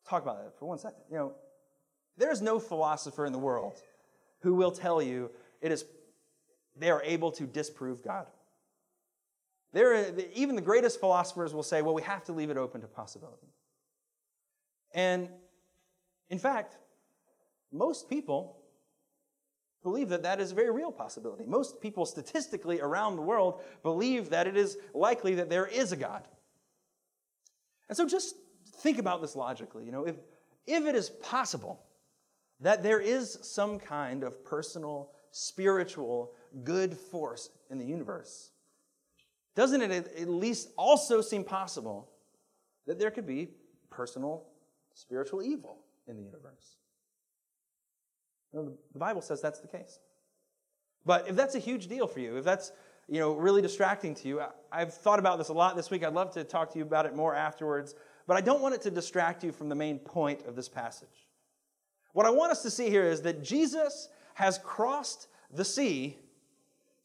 talk 0.08 0.22
about 0.22 0.42
that 0.42 0.58
for 0.58 0.66
one 0.66 0.78
second. 0.78 1.00
You 1.10 1.16
know, 1.16 1.32
there 2.16 2.30
is 2.30 2.40
no 2.40 2.58
philosopher 2.58 3.26
in 3.26 3.32
the 3.32 3.38
world 3.38 3.82
who 4.40 4.54
will 4.54 4.70
tell 4.70 5.02
you 5.02 5.30
it 5.60 5.72
is 5.72 5.84
they 6.78 6.90
are 6.90 7.02
able 7.02 7.32
to 7.32 7.44
disprove 7.44 8.02
God. 8.02 8.26
There, 9.72 10.14
even 10.34 10.54
the 10.56 10.62
greatest 10.62 11.00
philosophers 11.00 11.52
will 11.52 11.62
say, 11.62 11.82
well, 11.82 11.94
we 11.94 12.02
have 12.02 12.24
to 12.24 12.32
leave 12.32 12.50
it 12.50 12.56
open 12.56 12.80
to 12.80 12.86
possibility. 12.86 13.48
And 14.94 15.28
in 16.30 16.38
fact, 16.38 16.76
most 17.72 18.08
people 18.08 18.58
believe 19.82 20.08
that 20.08 20.24
that 20.24 20.40
is 20.40 20.52
a 20.52 20.54
very 20.54 20.70
real 20.70 20.90
possibility. 20.90 21.44
Most 21.46 21.80
people 21.80 22.06
statistically 22.06 22.80
around 22.80 23.16
the 23.16 23.22
world 23.22 23.60
believe 23.82 24.30
that 24.30 24.46
it 24.46 24.56
is 24.56 24.76
likely 24.94 25.36
that 25.36 25.48
there 25.48 25.66
is 25.66 25.92
a 25.92 25.96
God. 25.96 26.26
And 27.88 27.96
so 27.96 28.06
just 28.06 28.34
think 28.78 28.98
about 28.98 29.20
this 29.20 29.36
logically. 29.36 29.84
You 29.84 29.92
know, 29.92 30.04
if, 30.04 30.16
if 30.66 30.84
it 30.84 30.96
is 30.96 31.10
possible 31.10 31.80
that 32.60 32.82
there 32.82 33.00
is 33.00 33.38
some 33.42 33.78
kind 33.78 34.24
of 34.24 34.44
personal, 34.44 35.12
spiritual 35.30 36.32
good 36.64 36.96
force 36.96 37.50
in 37.70 37.78
the 37.78 37.84
universe, 37.84 38.50
doesn't 39.54 39.80
it 39.82 39.90
at 39.92 40.28
least 40.28 40.70
also 40.76 41.20
seem 41.20 41.44
possible 41.44 42.10
that 42.88 42.98
there 42.98 43.10
could 43.12 43.26
be 43.26 43.50
personal 43.88 44.48
spiritual 44.94 45.42
evil 45.42 45.85
in 46.08 46.16
the 46.16 46.22
universe? 46.22 46.76
The 48.52 48.98
Bible 48.98 49.20
says 49.20 49.42
that's 49.42 49.60
the 49.60 49.68
case. 49.68 49.98
But 51.04 51.28
if 51.28 51.36
that's 51.36 51.54
a 51.54 51.58
huge 51.58 51.88
deal 51.88 52.06
for 52.06 52.20
you, 52.20 52.38
if 52.38 52.44
that's 52.44 52.72
you 53.08 53.20
know, 53.20 53.34
really 53.34 53.62
distracting 53.62 54.14
to 54.16 54.28
you, 54.28 54.42
I've 54.72 54.92
thought 54.92 55.18
about 55.18 55.38
this 55.38 55.48
a 55.48 55.52
lot 55.52 55.76
this 55.76 55.90
week. 55.90 56.04
I'd 56.04 56.14
love 56.14 56.32
to 56.32 56.44
talk 56.44 56.72
to 56.72 56.78
you 56.78 56.84
about 56.84 57.06
it 57.06 57.14
more 57.14 57.34
afterwards, 57.34 57.94
but 58.26 58.36
I 58.36 58.40
don't 58.40 58.60
want 58.60 58.74
it 58.74 58.82
to 58.82 58.90
distract 58.90 59.44
you 59.44 59.52
from 59.52 59.68
the 59.68 59.74
main 59.74 59.98
point 59.98 60.44
of 60.46 60.56
this 60.56 60.68
passage. 60.68 61.28
What 62.12 62.26
I 62.26 62.30
want 62.30 62.50
us 62.50 62.62
to 62.62 62.70
see 62.70 62.90
here 62.90 63.04
is 63.04 63.22
that 63.22 63.44
Jesus 63.44 64.08
has 64.34 64.58
crossed 64.58 65.28
the 65.52 65.64
sea 65.64 66.18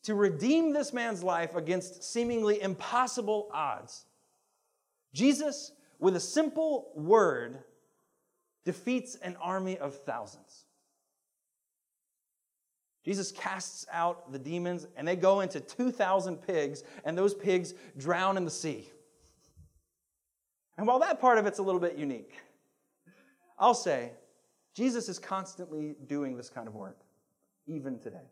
to 0.03 0.15
redeem 0.15 0.73
this 0.73 0.93
man's 0.93 1.21
life 1.21 1.55
against 1.55 2.03
seemingly 2.03 2.61
impossible 2.61 3.49
odds. 3.53 4.05
Jesus, 5.13 5.73
with 5.99 6.15
a 6.15 6.19
simple 6.19 6.91
word, 6.95 7.59
defeats 8.65 9.15
an 9.15 9.35
army 9.41 9.77
of 9.77 9.95
thousands. 9.95 10.65
Jesus 13.03 13.31
casts 13.31 13.85
out 13.91 14.31
the 14.31 14.37
demons, 14.37 14.87
and 14.95 15.07
they 15.07 15.15
go 15.15 15.41
into 15.41 15.59
2,000 15.59 16.37
pigs, 16.37 16.83
and 17.03 17.17
those 17.17 17.33
pigs 17.33 17.73
drown 17.97 18.37
in 18.37 18.45
the 18.45 18.51
sea. 18.51 18.87
And 20.77 20.85
while 20.85 20.99
that 20.99 21.19
part 21.19 21.37
of 21.37 21.45
it's 21.45 21.59
a 21.59 21.63
little 21.63 21.81
bit 21.81 21.97
unique, 21.97 22.33
I'll 23.57 23.73
say 23.73 24.11
Jesus 24.75 25.09
is 25.09 25.19
constantly 25.19 25.95
doing 26.07 26.37
this 26.37 26.49
kind 26.49 26.67
of 26.67 26.75
work, 26.75 26.99
even 27.65 27.99
today. 27.99 28.29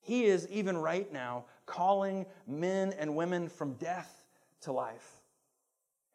He 0.00 0.24
is, 0.24 0.48
even 0.48 0.76
right 0.76 1.10
now, 1.12 1.44
calling 1.64 2.26
men 2.46 2.92
and 2.98 3.14
women 3.14 3.48
from 3.48 3.74
death 3.74 4.24
to 4.62 4.72
life. 4.72 5.20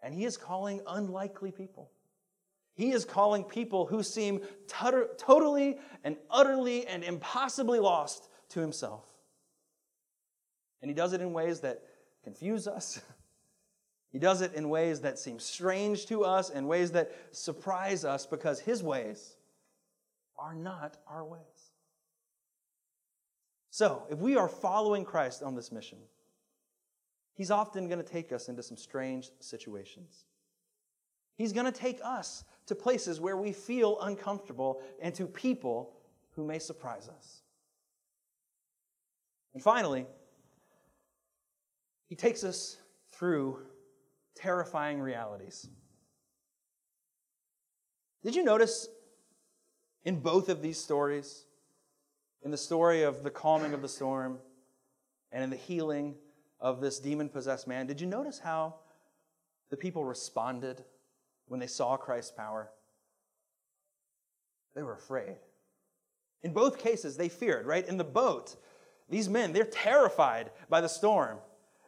And 0.02 0.14
He 0.14 0.26
is 0.26 0.36
calling 0.36 0.82
unlikely 0.88 1.52
people. 1.52 1.90
He 2.78 2.92
is 2.92 3.06
calling 3.06 3.44
people 3.44 3.88
who 3.88 4.04
seem 4.04 4.42
totally 4.68 5.80
and 6.04 6.16
utterly 6.30 6.86
and 6.86 7.04
impossibly 7.04 7.80
lost 7.80 8.30
to 8.50 8.60
himself. 8.60 9.04
And 10.84 10.90
he 10.90 10.94
does 10.96 11.14
it 11.14 11.22
in 11.22 11.34
ways 11.34 11.62
that 11.62 11.82
confuse 12.24 12.68
us. 12.68 13.02
He 14.10 14.20
does 14.20 14.40
it 14.40 14.54
in 14.54 14.70
ways 14.70 15.02
that 15.02 15.20
seem 15.20 15.38
strange 15.38 16.06
to 16.06 16.24
us, 16.24 16.50
in 16.50 16.66
ways 16.66 16.92
that 16.92 17.12
surprise 17.32 18.06
us, 18.06 18.26
because 18.26 18.58
his 18.58 18.82
ways 18.82 19.36
are 20.40 20.56
not 20.56 20.96
our 21.08 21.26
ways. 21.26 21.42
So, 23.70 24.08
if 24.10 24.18
we 24.18 24.38
are 24.38 24.48
following 24.48 25.04
Christ 25.04 25.44
on 25.44 25.56
this 25.56 25.74
mission, 25.74 25.98
he's 27.34 27.52
often 27.52 27.90
going 27.90 28.02
to 28.02 28.12
take 28.12 28.32
us 28.32 28.48
into 28.48 28.64
some 28.64 28.78
strange 28.78 29.30
situations. 29.42 30.24
He's 31.38 31.54
going 31.54 31.66
to 31.66 31.72
take 31.72 32.00
us 32.04 32.44
to 32.66 32.76
places 32.76 33.20
where 33.20 33.38
we 33.38 33.54
feel 33.54 34.00
uncomfortable 34.02 34.82
and 35.02 35.14
to 35.16 35.28
people 35.28 35.94
who 36.36 36.44
may 36.44 36.60
surprise 36.60 37.08
us. 37.08 37.42
And 39.54 39.64
finally, 39.64 40.06
he 42.08 42.16
takes 42.16 42.44
us 42.44 42.78
through 43.12 43.60
terrifying 44.36 45.00
realities. 45.00 45.68
Did 48.24 48.36
you 48.36 48.44
notice 48.44 48.88
in 50.04 50.20
both 50.20 50.50
of 50.50 50.62
these 50.62 50.80
stories, 50.80 51.46
in 52.44 52.52
the 52.52 52.58
story 52.58 53.04
of 53.04 53.24
the 53.24 53.30
calming 53.30 53.74
of 53.74 53.82
the 53.82 53.88
storm 53.88 54.40
and 55.32 55.44
in 55.44 55.50
the 55.50 55.56
healing 55.56 56.16
of 56.60 56.82
this 56.82 57.00
demon 57.00 57.30
possessed 57.30 57.68
man, 57.68 57.88
did 57.88 58.02
you 58.02 58.08
notice 58.08 58.40
how 58.40 58.76
the 59.70 59.78
people 59.78 60.04
responded 60.04 60.84
when 61.48 61.60
they 61.60 61.68
saw 61.68 61.98
Christ's 61.98 62.32
power? 62.32 62.70
They 64.76 64.84
were 64.84 64.94
afraid. 64.94 65.38
In 66.44 66.54
both 66.54 66.78
cases, 66.78 67.18
they 67.18 67.30
feared, 67.30 67.66
right? 67.66 67.88
In 67.88 67.98
the 67.98 68.04
boat, 68.04 68.56
these 69.10 69.30
men, 69.30 69.54
they're 69.54 69.64
terrified 69.64 70.52
by 70.70 70.82
the 70.82 70.88
storm. 70.88 71.40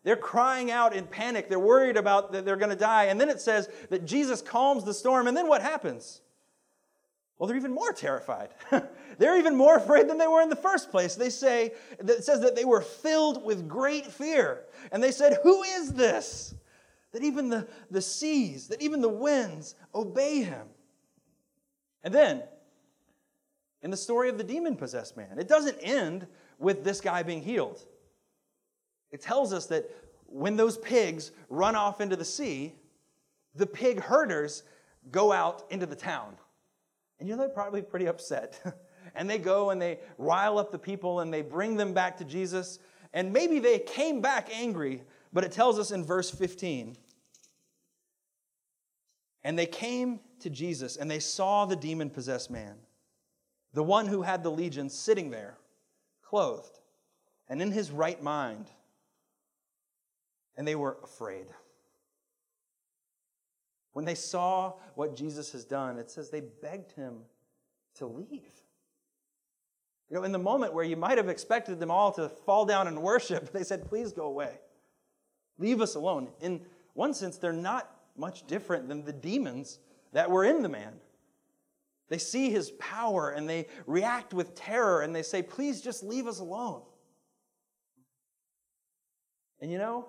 They're 0.03 0.15
crying 0.15 0.71
out 0.71 0.95
in 0.95 1.05
panic. 1.05 1.49
They're 1.49 1.59
worried 1.59 1.97
about 1.97 2.31
that 2.31 2.45
they're 2.45 2.55
going 2.55 2.69
to 2.71 2.75
die. 2.75 3.05
And 3.05 3.19
then 3.19 3.29
it 3.29 3.41
says 3.41 3.69
that 3.89 4.05
Jesus 4.05 4.41
calms 4.41 4.83
the 4.83 4.93
storm. 4.93 5.27
And 5.27 5.35
then 5.35 5.47
what 5.47 5.61
happens? 5.61 6.21
Well, 7.37 7.47
they're 7.47 7.57
even 7.57 7.73
more 7.73 7.93
terrified. 7.93 8.49
they're 9.17 9.37
even 9.37 9.55
more 9.55 9.77
afraid 9.77 10.09
than 10.09 10.17
they 10.17 10.27
were 10.27 10.41
in 10.41 10.49
the 10.49 10.55
first 10.55 10.91
place. 10.91 11.15
They 11.15 11.29
say, 11.29 11.73
that 11.99 12.17
it 12.17 12.23
says 12.23 12.41
that 12.41 12.55
they 12.55 12.65
were 12.65 12.81
filled 12.81 13.45
with 13.45 13.67
great 13.67 14.05
fear. 14.05 14.65
And 14.91 15.01
they 15.01 15.11
said, 15.11 15.37
Who 15.43 15.63
is 15.63 15.93
this? 15.93 16.53
That 17.11 17.23
even 17.23 17.49
the, 17.49 17.67
the 17.89 18.01
seas, 18.01 18.67
that 18.67 18.81
even 18.81 19.01
the 19.01 19.09
winds 19.09 19.75
obey 19.95 20.43
him. 20.43 20.67
And 22.03 22.13
then, 22.13 22.43
in 23.81 23.91
the 23.91 23.97
story 23.97 24.29
of 24.29 24.37
the 24.37 24.43
demon 24.43 24.75
possessed 24.75 25.17
man, 25.17 25.39
it 25.39 25.47
doesn't 25.47 25.77
end 25.81 26.27
with 26.59 26.83
this 26.83 27.01
guy 27.01 27.23
being 27.23 27.41
healed. 27.41 27.85
It 29.11 29.21
tells 29.21 29.53
us 29.53 29.65
that 29.67 29.89
when 30.27 30.55
those 30.55 30.77
pigs 30.77 31.31
run 31.49 31.75
off 31.75 32.01
into 32.01 32.15
the 32.15 32.25
sea, 32.25 32.75
the 33.55 33.65
pig 33.65 33.99
herders 33.99 34.63
go 35.11 35.31
out 35.31 35.65
into 35.69 35.85
the 35.85 35.95
town. 35.95 36.35
And 37.19 37.27
you 37.27 37.35
know, 37.35 37.41
they're 37.41 37.49
probably 37.49 37.81
pretty 37.81 38.07
upset. 38.07 38.61
and 39.15 39.29
they 39.29 39.37
go 39.37 39.71
and 39.71 39.81
they 39.81 39.99
rile 40.17 40.57
up 40.57 40.71
the 40.71 40.79
people 40.79 41.21
and 41.21 41.33
they 41.33 41.41
bring 41.41 41.75
them 41.75 41.93
back 41.93 42.17
to 42.17 42.25
Jesus. 42.25 42.79
And 43.13 43.33
maybe 43.33 43.59
they 43.59 43.79
came 43.79 44.21
back 44.21 44.49
angry 44.53 45.03
but 45.31 45.43
it 45.43 45.51
tells 45.51 45.79
us 45.79 45.91
in 45.91 46.03
verse 46.03 46.29
15 46.31 46.97
and 49.43 49.57
they 49.57 49.65
came 49.65 50.19
to 50.41 50.49
Jesus 50.49 50.97
and 50.97 51.09
they 51.09 51.19
saw 51.19 51.65
the 51.65 51.75
demon 51.75 52.09
possessed 52.09 52.51
man, 52.51 52.75
the 53.73 53.83
one 53.83 54.07
who 54.07 54.21
had 54.21 54.43
the 54.43 54.51
legion, 54.51 54.89
sitting 54.89 55.31
there, 55.31 55.57
clothed 56.21 56.79
and 57.49 57.61
in 57.61 57.71
his 57.71 57.91
right 57.91 58.21
mind. 58.21 58.67
And 60.55 60.67
they 60.67 60.75
were 60.75 60.97
afraid. 61.03 61.47
When 63.93 64.05
they 64.05 64.15
saw 64.15 64.73
what 64.95 65.15
Jesus 65.15 65.51
has 65.53 65.65
done, 65.65 65.97
it 65.97 66.11
says 66.11 66.29
they 66.29 66.41
begged 66.41 66.91
him 66.91 67.21
to 67.95 68.05
leave. 68.05 68.53
You 70.09 70.17
know, 70.17 70.23
in 70.23 70.31
the 70.31 70.39
moment 70.39 70.73
where 70.73 70.83
you 70.83 70.95
might 70.95 71.17
have 71.17 71.29
expected 71.29 71.79
them 71.79 71.91
all 71.91 72.11
to 72.13 72.29
fall 72.29 72.65
down 72.65 72.87
and 72.87 73.01
worship, 73.01 73.51
they 73.53 73.63
said, 73.63 73.87
Please 73.87 74.11
go 74.11 74.25
away. 74.25 74.59
Leave 75.59 75.81
us 75.81 75.95
alone. 75.95 76.29
In 76.39 76.61
one 76.93 77.13
sense, 77.13 77.37
they're 77.37 77.53
not 77.53 77.91
much 78.17 78.47
different 78.47 78.87
than 78.87 79.05
the 79.05 79.13
demons 79.13 79.79
that 80.13 80.31
were 80.31 80.45
in 80.45 80.63
the 80.63 80.69
man. 80.69 80.93
They 82.07 82.17
see 82.17 82.49
his 82.49 82.71
power 82.71 83.29
and 83.29 83.47
they 83.47 83.67
react 83.85 84.33
with 84.33 84.55
terror 84.55 85.01
and 85.01 85.15
they 85.15 85.21
say, 85.21 85.43
Please 85.43 85.81
just 85.81 86.01
leave 86.01 86.25
us 86.25 86.39
alone. 86.39 86.81
And 89.61 89.71
you 89.71 89.77
know, 89.77 90.07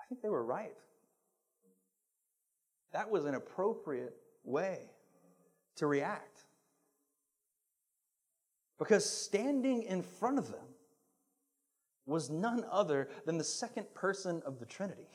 I 0.00 0.04
think 0.08 0.20
they 0.20 0.28
were 0.28 0.44
right. 0.44 0.74
That 2.92 3.10
was 3.10 3.24
an 3.24 3.34
appropriate 3.34 4.16
way 4.44 4.90
to 5.76 5.86
react. 5.86 6.44
Because 8.78 9.08
standing 9.08 9.82
in 9.82 10.02
front 10.02 10.38
of 10.38 10.50
them 10.50 10.67
was 12.08 12.30
none 12.30 12.64
other 12.70 13.08
than 13.26 13.38
the 13.38 13.44
second 13.44 13.92
person 13.94 14.42
of 14.44 14.58
the 14.58 14.66
Trinity. 14.66 15.08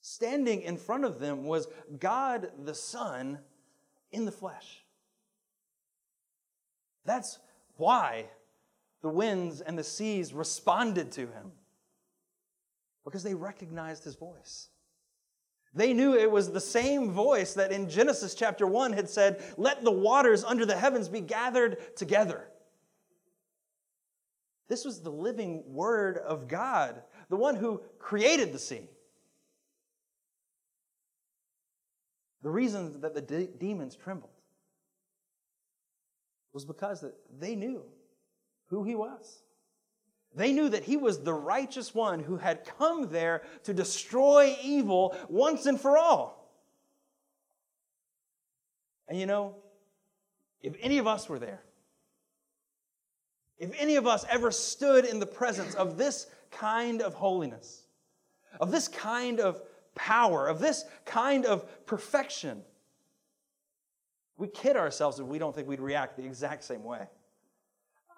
Standing 0.00 0.62
in 0.62 0.76
front 0.76 1.04
of 1.04 1.20
them 1.20 1.44
was 1.44 1.68
God 2.00 2.50
the 2.64 2.74
Son 2.74 3.38
in 4.10 4.24
the 4.24 4.32
flesh. 4.32 4.84
That's 7.04 7.38
why 7.76 8.26
the 9.00 9.08
winds 9.08 9.60
and 9.60 9.78
the 9.78 9.84
seas 9.84 10.34
responded 10.34 11.12
to 11.12 11.22
him, 11.22 11.52
because 13.04 13.22
they 13.22 13.34
recognized 13.34 14.04
his 14.04 14.14
voice. 14.14 14.68
They 15.74 15.94
knew 15.94 16.14
it 16.14 16.30
was 16.30 16.52
the 16.52 16.60
same 16.60 17.10
voice 17.10 17.54
that 17.54 17.72
in 17.72 17.88
Genesis 17.88 18.34
chapter 18.34 18.66
1 18.66 18.92
had 18.92 19.08
said, 19.08 19.42
Let 19.56 19.82
the 19.82 19.90
waters 19.90 20.44
under 20.44 20.66
the 20.66 20.76
heavens 20.76 21.08
be 21.08 21.20
gathered 21.20 21.96
together. 21.96 22.48
This 24.72 24.86
was 24.86 25.02
the 25.02 25.10
living 25.10 25.64
word 25.66 26.16
of 26.16 26.48
God, 26.48 27.02
the 27.28 27.36
one 27.36 27.56
who 27.56 27.82
created 27.98 28.54
the 28.54 28.58
sea. 28.58 28.88
The 32.40 32.48
reason 32.48 33.02
that 33.02 33.12
the 33.12 33.20
de- 33.20 33.48
demons 33.48 33.94
trembled 33.94 34.32
was 36.54 36.64
because 36.64 37.02
that 37.02 37.12
they 37.38 37.54
knew 37.54 37.82
who 38.68 38.82
he 38.82 38.94
was. 38.94 39.42
They 40.34 40.54
knew 40.54 40.70
that 40.70 40.84
he 40.84 40.96
was 40.96 41.18
the 41.18 41.34
righteous 41.34 41.94
one 41.94 42.20
who 42.20 42.38
had 42.38 42.64
come 42.64 43.10
there 43.10 43.42
to 43.64 43.74
destroy 43.74 44.56
evil 44.62 45.14
once 45.28 45.66
and 45.66 45.78
for 45.78 45.98
all. 45.98 46.50
And 49.06 49.20
you 49.20 49.26
know, 49.26 49.54
if 50.62 50.76
any 50.80 50.96
of 50.96 51.06
us 51.06 51.28
were 51.28 51.38
there, 51.38 51.62
if 53.62 53.70
any 53.78 53.94
of 53.94 54.08
us 54.08 54.26
ever 54.28 54.50
stood 54.50 55.04
in 55.04 55.20
the 55.20 55.26
presence 55.26 55.76
of 55.76 55.96
this 55.96 56.26
kind 56.50 57.00
of 57.00 57.14
holiness, 57.14 57.84
of 58.60 58.72
this 58.72 58.88
kind 58.88 59.38
of 59.38 59.62
power, 59.94 60.48
of 60.48 60.58
this 60.58 60.84
kind 61.04 61.46
of 61.46 61.86
perfection, 61.86 62.62
we 64.36 64.48
kid 64.48 64.76
ourselves 64.76 65.20
if 65.20 65.26
we 65.26 65.38
don't 65.38 65.54
think 65.54 65.68
we'd 65.68 65.78
react 65.78 66.16
the 66.16 66.24
exact 66.24 66.64
same 66.64 66.82
way. 66.82 67.06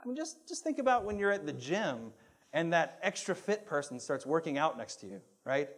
I 0.03 0.07
mean, 0.07 0.17
just, 0.17 0.49
just 0.49 0.65
think 0.65 0.79
about 0.79 1.05
when 1.05 1.19
you're 1.19 1.33
at 1.33 1.45
the 1.45 1.53
gym 1.53 2.13
and 2.55 2.73
that 2.73 2.99
extra 3.03 3.35
fit 3.35 3.67
person 3.67 4.01
starts 4.01 4.25
working 4.25 4.57
out 4.57 4.79
next 4.79 4.97
to 5.01 5.07
you, 5.07 5.21
right? 5.45 5.69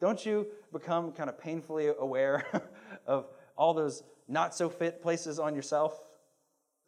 Don't 0.00 0.26
you 0.26 0.48
become 0.72 1.12
kind 1.12 1.30
of 1.30 1.38
painfully 1.38 1.92
aware 2.00 2.44
of 3.06 3.28
all 3.56 3.74
those 3.74 4.02
not 4.26 4.56
so 4.56 4.68
fit 4.68 5.00
places 5.00 5.38
on 5.38 5.54
yourself? 5.54 6.02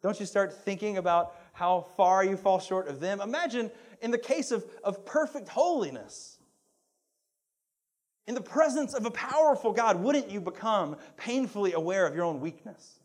Don't 0.01 0.19
you 0.19 0.25
start 0.25 0.51
thinking 0.51 0.97
about 0.97 1.35
how 1.51 1.81
far 1.97 2.23
you 2.23 2.37
fall 2.37 2.59
short 2.59 2.87
of 2.87 2.99
them? 2.99 3.21
Imagine 3.21 3.71
in 4.01 4.11
the 4.11 4.17
case 4.17 4.51
of, 4.51 4.65
of 4.83 5.05
perfect 5.05 5.49
holiness. 5.49 6.37
In 8.27 8.35
the 8.35 8.41
presence 8.41 8.93
of 8.93 9.05
a 9.05 9.11
powerful 9.11 9.73
God, 9.73 10.01
wouldn't 10.01 10.29
you 10.29 10.41
become 10.41 10.95
painfully 11.17 11.73
aware 11.73 12.05
of 12.05 12.15
your 12.15 12.25
own 12.25 12.39
weakness? 12.39 12.99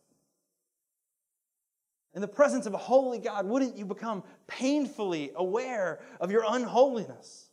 In 2.15 2.23
the 2.23 2.29
presence 2.29 2.65
of 2.65 2.73
a 2.73 2.79
holy 2.79 3.19
God, 3.19 3.47
wouldn't 3.47 3.77
you 3.77 3.85
become 3.85 4.23
painfully 4.47 5.33
aware 5.35 6.01
of 6.19 6.31
your 6.31 6.45
unholiness? 6.49 7.49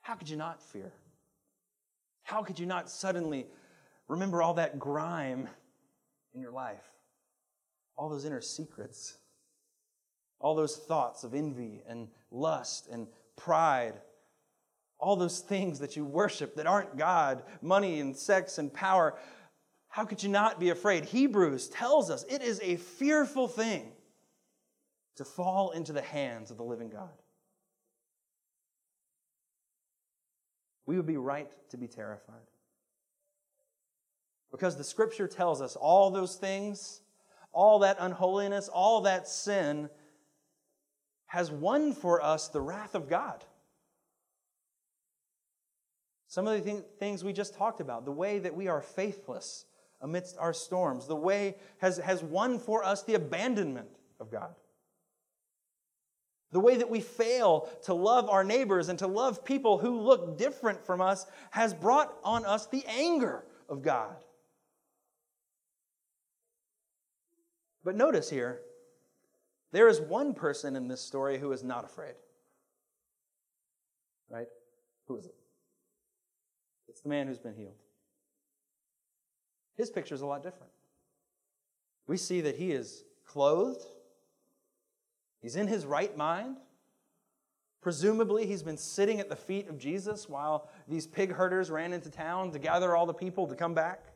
How 0.00 0.14
could 0.14 0.28
you 0.28 0.36
not 0.36 0.62
fear? 0.62 0.92
How 2.22 2.42
could 2.42 2.58
you 2.58 2.66
not 2.66 2.88
suddenly 2.88 3.46
remember 4.06 4.42
all 4.42 4.54
that 4.54 4.78
grime 4.78 5.48
in 6.34 6.40
your 6.40 6.52
life? 6.52 6.93
All 7.96 8.08
those 8.08 8.24
inner 8.24 8.40
secrets, 8.40 9.18
all 10.40 10.54
those 10.54 10.76
thoughts 10.76 11.24
of 11.24 11.34
envy 11.34 11.82
and 11.88 12.08
lust 12.30 12.88
and 12.90 13.06
pride, 13.36 13.94
all 14.98 15.16
those 15.16 15.40
things 15.40 15.78
that 15.78 15.96
you 15.96 16.04
worship 16.04 16.56
that 16.56 16.66
aren't 16.66 16.96
God, 16.96 17.42
money 17.62 18.00
and 18.00 18.16
sex 18.16 18.58
and 18.58 18.72
power. 18.72 19.18
How 19.88 20.04
could 20.04 20.22
you 20.22 20.28
not 20.28 20.58
be 20.58 20.70
afraid? 20.70 21.04
Hebrews 21.04 21.68
tells 21.68 22.10
us 22.10 22.24
it 22.28 22.42
is 22.42 22.60
a 22.62 22.76
fearful 22.76 23.48
thing 23.48 23.92
to 25.16 25.24
fall 25.24 25.70
into 25.70 25.92
the 25.92 26.02
hands 26.02 26.50
of 26.50 26.56
the 26.56 26.64
living 26.64 26.90
God. 26.90 27.10
We 30.86 30.96
would 30.96 31.06
be 31.06 31.16
right 31.16 31.50
to 31.70 31.76
be 31.76 31.86
terrified. 31.86 32.34
Because 34.50 34.76
the 34.76 34.84
scripture 34.84 35.26
tells 35.26 35.60
us 35.60 35.76
all 35.76 36.10
those 36.10 36.36
things, 36.36 37.00
all 37.54 37.78
that 37.80 37.96
unholiness, 38.00 38.68
all 38.68 39.02
that 39.02 39.26
sin 39.26 39.88
has 41.26 41.50
won 41.50 41.92
for 41.92 42.22
us 42.22 42.48
the 42.48 42.60
wrath 42.60 42.94
of 42.94 43.08
God. 43.08 43.44
Some 46.28 46.46
of 46.46 46.64
the 46.64 46.84
things 46.98 47.22
we 47.22 47.32
just 47.32 47.54
talked 47.54 47.80
about, 47.80 48.04
the 48.04 48.12
way 48.12 48.38
that 48.40 48.54
we 48.54 48.68
are 48.68 48.82
faithless 48.82 49.66
amidst 50.00 50.36
our 50.38 50.52
storms. 50.52 51.06
The 51.06 51.16
way 51.16 51.56
has, 51.78 51.96
has 51.98 52.22
won 52.22 52.58
for 52.58 52.84
us 52.84 53.02
the 53.02 53.14
abandonment 53.14 53.88
of 54.20 54.30
God. 54.30 54.54
The 56.52 56.60
way 56.60 56.76
that 56.76 56.90
we 56.90 57.00
fail 57.00 57.68
to 57.84 57.94
love 57.94 58.28
our 58.28 58.44
neighbors 58.44 58.88
and 58.88 58.98
to 59.00 59.08
love 59.08 59.44
people 59.44 59.78
who 59.78 60.00
look 60.00 60.38
different 60.38 60.84
from 60.84 61.00
us 61.00 61.26
has 61.50 61.74
brought 61.74 62.14
on 62.22 62.44
us 62.44 62.66
the 62.66 62.84
anger 62.86 63.44
of 63.68 63.82
God. 63.82 64.14
But 67.84 67.96
notice 67.96 68.30
here, 68.30 68.60
there 69.72 69.88
is 69.88 70.00
one 70.00 70.34
person 70.34 70.76
in 70.76 70.88
this 70.88 71.00
story 71.00 71.38
who 71.38 71.52
is 71.52 71.62
not 71.62 71.84
afraid. 71.84 72.14
Right? 74.30 74.48
Who 75.06 75.16
is 75.16 75.26
it? 75.26 75.34
It's 76.88 77.00
the 77.02 77.08
man 77.08 77.26
who's 77.26 77.38
been 77.38 77.54
healed. 77.54 77.74
His 79.76 79.90
picture 79.90 80.14
is 80.14 80.22
a 80.22 80.26
lot 80.26 80.42
different. 80.42 80.72
We 82.06 82.16
see 82.16 82.40
that 82.42 82.56
he 82.56 82.70
is 82.72 83.04
clothed, 83.26 83.84
he's 85.42 85.56
in 85.56 85.66
his 85.66 85.84
right 85.84 86.16
mind. 86.16 86.58
Presumably, 87.80 88.46
he's 88.46 88.62
been 88.62 88.78
sitting 88.78 89.20
at 89.20 89.28
the 89.28 89.36
feet 89.36 89.68
of 89.68 89.76
Jesus 89.76 90.26
while 90.26 90.70
these 90.88 91.06
pig 91.06 91.32
herders 91.32 91.70
ran 91.70 91.92
into 91.92 92.08
town 92.08 92.50
to 92.52 92.58
gather 92.58 92.96
all 92.96 93.04
the 93.04 93.12
people 93.12 93.46
to 93.46 93.54
come 93.54 93.74
back. 93.74 94.13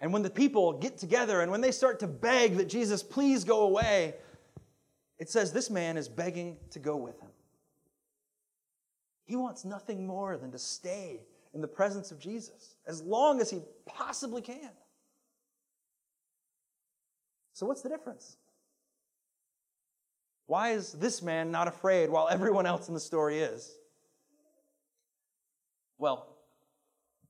And 0.00 0.12
when 0.12 0.22
the 0.22 0.30
people 0.30 0.72
get 0.72 0.96
together 0.96 1.40
and 1.42 1.50
when 1.50 1.60
they 1.60 1.72
start 1.72 2.00
to 2.00 2.06
beg 2.06 2.56
that 2.56 2.68
Jesus 2.68 3.02
please 3.02 3.44
go 3.44 3.62
away, 3.62 4.14
it 5.18 5.28
says 5.28 5.52
this 5.52 5.68
man 5.68 5.96
is 5.96 6.08
begging 6.08 6.56
to 6.70 6.78
go 6.78 6.96
with 6.96 7.20
him. 7.20 7.28
He 9.26 9.36
wants 9.36 9.64
nothing 9.64 10.06
more 10.06 10.36
than 10.38 10.50
to 10.52 10.58
stay 10.58 11.20
in 11.52 11.60
the 11.60 11.68
presence 11.68 12.10
of 12.10 12.18
Jesus 12.18 12.76
as 12.86 13.02
long 13.02 13.40
as 13.40 13.50
he 13.50 13.60
possibly 13.86 14.40
can. 14.40 14.70
So, 17.52 17.66
what's 17.66 17.82
the 17.82 17.90
difference? 17.90 18.38
Why 20.46 20.70
is 20.70 20.92
this 20.94 21.22
man 21.22 21.50
not 21.50 21.68
afraid 21.68 22.10
while 22.10 22.26
everyone 22.28 22.66
else 22.66 22.88
in 22.88 22.94
the 22.94 23.00
story 23.00 23.38
is? 23.38 23.70
Well, 25.98 26.26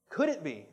could 0.08 0.28
it 0.28 0.44
be, 0.44 0.66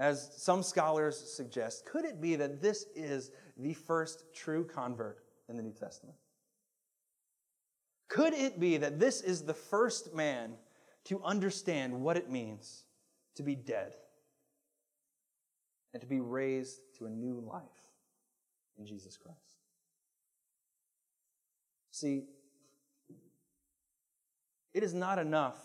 as 0.00 0.32
some 0.36 0.64
scholars 0.64 1.16
suggest, 1.16 1.86
could 1.86 2.04
it 2.04 2.20
be 2.20 2.34
that 2.34 2.60
this 2.60 2.86
is 2.96 3.30
the 3.56 3.74
first 3.74 4.24
true 4.34 4.64
convert 4.64 5.22
in 5.48 5.56
the 5.56 5.62
New 5.62 5.72
Testament? 5.72 6.16
Could 8.08 8.34
it 8.34 8.58
be 8.58 8.76
that 8.78 8.98
this 8.98 9.20
is 9.20 9.42
the 9.42 9.54
first 9.54 10.12
man 10.12 10.54
to 11.04 11.22
understand 11.22 12.00
what 12.00 12.16
it 12.16 12.30
means 12.30 12.84
to 13.36 13.42
be 13.42 13.54
dead 13.54 13.94
and 15.92 16.00
to 16.00 16.06
be 16.06 16.20
raised 16.20 16.80
to 16.98 17.06
a 17.06 17.10
new 17.10 17.40
life 17.40 17.62
in 18.78 18.86
Jesus 18.86 19.16
Christ. 19.16 19.38
See, 21.90 22.24
it 24.72 24.82
is 24.82 24.94
not 24.94 25.18
enough 25.18 25.58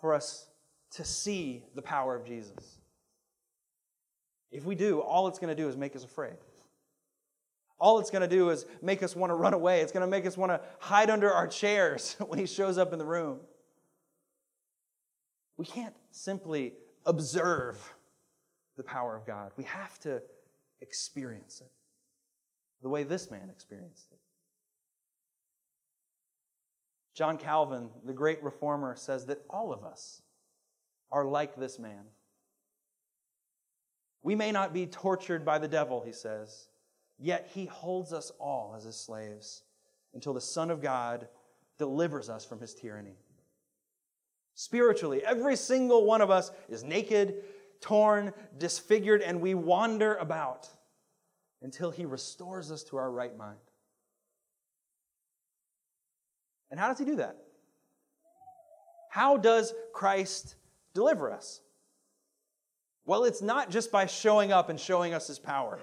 for 0.00 0.14
us 0.14 0.46
to 0.92 1.04
see 1.04 1.64
the 1.74 1.82
power 1.82 2.16
of 2.16 2.24
Jesus. 2.24 2.78
If 4.52 4.64
we 4.64 4.74
do, 4.74 5.00
all 5.00 5.28
it's 5.28 5.38
going 5.38 5.54
to 5.54 5.60
do 5.60 5.68
is 5.68 5.76
make 5.76 5.96
us 5.96 6.04
afraid. 6.04 6.36
All 7.80 7.98
it's 7.98 8.10
going 8.10 8.22
to 8.22 8.28
do 8.28 8.50
is 8.50 8.66
make 8.80 9.02
us 9.02 9.16
want 9.16 9.30
to 9.30 9.34
run 9.34 9.54
away. 9.54 9.80
It's 9.80 9.90
going 9.90 10.02
to 10.02 10.10
make 10.10 10.26
us 10.26 10.36
want 10.36 10.52
to 10.52 10.60
hide 10.78 11.10
under 11.10 11.32
our 11.32 11.48
chairs 11.48 12.14
when 12.26 12.38
he 12.38 12.46
shows 12.46 12.78
up 12.78 12.92
in 12.92 12.98
the 12.98 13.04
room. 13.04 13.40
We 15.56 15.66
can't 15.66 15.94
simply 16.10 16.74
observe 17.04 17.78
the 18.76 18.82
power 18.82 19.16
of 19.16 19.26
God. 19.26 19.52
We 19.56 19.64
have 19.64 19.98
to 20.00 20.22
experience 20.80 21.60
it 21.60 21.70
the 22.82 22.88
way 22.88 23.04
this 23.04 23.30
man 23.30 23.48
experienced 23.50 24.08
it. 24.12 24.18
John 27.14 27.36
Calvin, 27.36 27.90
the 28.04 28.12
great 28.12 28.42
reformer, 28.42 28.96
says 28.96 29.26
that 29.26 29.42
all 29.50 29.72
of 29.72 29.84
us 29.84 30.22
are 31.10 31.24
like 31.24 31.56
this 31.56 31.78
man. 31.78 32.04
We 34.22 34.34
may 34.34 34.52
not 34.52 34.72
be 34.72 34.86
tortured 34.86 35.44
by 35.44 35.58
the 35.58 35.68
devil, 35.68 36.00
he 36.00 36.12
says, 36.12 36.68
yet 37.18 37.50
he 37.52 37.66
holds 37.66 38.12
us 38.12 38.30
all 38.38 38.74
as 38.76 38.84
his 38.84 38.96
slaves 38.96 39.62
until 40.14 40.32
the 40.32 40.40
Son 40.40 40.70
of 40.70 40.80
God 40.80 41.28
delivers 41.78 42.28
us 42.28 42.44
from 42.44 42.60
his 42.60 42.74
tyranny. 42.74 43.16
Spiritually, 44.54 45.24
every 45.24 45.56
single 45.56 46.04
one 46.04 46.20
of 46.20 46.30
us 46.30 46.52
is 46.68 46.84
naked, 46.84 47.42
torn, 47.80 48.32
disfigured, 48.58 49.22
and 49.22 49.40
we 49.40 49.54
wander 49.54 50.14
about 50.16 50.68
until 51.62 51.90
He 51.90 52.04
restores 52.04 52.70
us 52.70 52.82
to 52.84 52.96
our 52.96 53.10
right 53.10 53.36
mind. 53.36 53.58
And 56.70 56.78
how 56.78 56.88
does 56.88 56.98
He 56.98 57.04
do 57.04 57.16
that? 57.16 57.36
How 59.10 59.36
does 59.36 59.74
Christ 59.92 60.56
deliver 60.94 61.32
us? 61.32 61.60
Well, 63.04 63.24
it's 63.24 63.42
not 63.42 63.70
just 63.70 63.90
by 63.90 64.06
showing 64.06 64.52
up 64.52 64.68
and 64.68 64.78
showing 64.78 65.14
us 65.14 65.26
His 65.26 65.38
power. 65.38 65.78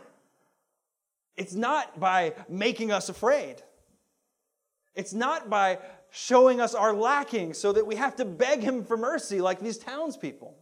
It's 1.40 1.54
not 1.54 2.00
by 2.00 2.34
making 2.50 2.92
us 2.92 3.08
afraid. 3.08 3.62
It's 4.94 5.14
not 5.14 5.50
by 5.50 5.80
showing 6.12 6.60
us 6.60 6.76
our 6.76 6.94
lacking 6.94 7.54
so 7.54 7.72
that 7.72 7.88
we 7.88 7.96
have 7.96 8.18
to 8.18 8.26
beg 8.26 8.60
him 8.60 8.84
for 8.84 8.98
mercy 8.98 9.40
like 9.40 9.62
these 9.62 9.78
townspeople. 9.78 10.54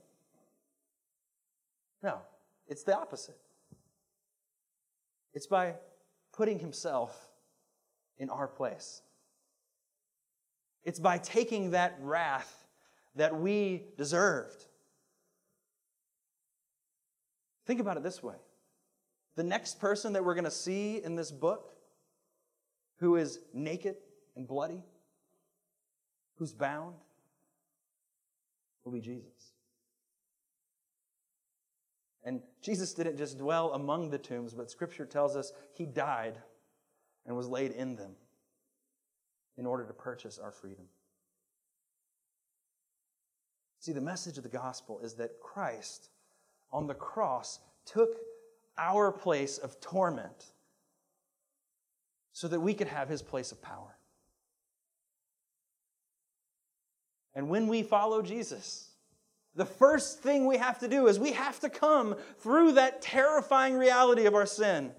No, 2.03 2.19
it's 2.67 2.83
the 2.83 2.95
opposite. 2.95 3.39
It's 5.33 5.47
by 5.47 5.73
putting 6.31 6.59
himself 6.59 7.29
in 8.19 8.29
our 8.29 8.47
place. 8.47 9.01
It's 10.83 10.99
by 10.99 11.17
taking 11.17 11.71
that 11.71 11.97
wrath 11.99 12.67
that 13.15 13.35
we 13.35 13.85
deserved. 13.97 14.66
Think 17.67 17.81
about 17.81 17.97
it 17.97 18.03
this 18.03 18.23
way 18.23 18.35
the 19.35 19.43
next 19.43 19.79
person 19.79 20.13
that 20.13 20.25
we're 20.25 20.33
going 20.33 20.45
to 20.45 20.51
see 20.51 21.03
in 21.03 21.15
this 21.15 21.29
book 21.29 21.73
who 22.99 23.17
is 23.17 23.39
naked 23.53 23.97
and 24.35 24.47
bloody 24.47 24.83
who's 26.37 26.53
bound 26.53 26.95
will 28.83 28.93
be 28.93 29.01
Jesus. 29.01 29.53
And 32.23 32.41
Jesus 32.61 32.93
didn't 32.93 33.17
just 33.17 33.37
dwell 33.37 33.73
among 33.73 34.09
the 34.09 34.17
tombs, 34.17 34.53
but 34.53 34.71
Scripture 34.71 35.05
tells 35.05 35.35
us 35.35 35.51
he 35.73 35.85
died 35.85 36.37
and 37.25 37.35
was 37.35 37.47
laid 37.47 37.71
in 37.71 37.95
them 37.95 38.15
in 39.57 39.65
order 39.65 39.85
to 39.85 39.93
purchase 39.93 40.39
our 40.39 40.51
freedom. 40.51 40.85
See, 43.79 43.93
the 43.93 44.01
message 44.01 44.37
of 44.37 44.43
the 44.43 44.49
gospel 44.49 44.99
is 45.03 45.15
that 45.15 45.39
Christ 45.41 46.09
on 46.71 46.87
the 46.87 46.93
cross 46.93 47.59
took 47.85 48.17
our 48.77 49.11
place 49.11 49.57
of 49.57 49.79
torment 49.79 50.51
so 52.31 52.47
that 52.47 52.59
we 52.59 52.73
could 52.73 52.87
have 52.87 53.09
his 53.09 53.21
place 53.21 53.51
of 53.51 53.61
power. 53.61 53.97
And 57.33 57.49
when 57.49 57.67
we 57.67 57.83
follow 57.83 58.21
Jesus, 58.21 58.89
the 59.55 59.65
first 59.65 60.19
thing 60.19 60.45
we 60.45 60.57
have 60.57 60.79
to 60.79 60.87
do 60.87 61.07
is 61.07 61.19
we 61.19 61.31
have 61.31 61.59
to 61.61 61.69
come 61.69 62.15
through 62.39 62.73
that 62.73 63.01
terrifying 63.01 63.75
reality 63.75 64.25
of 64.25 64.35
our 64.35 64.45
sin. 64.45 64.91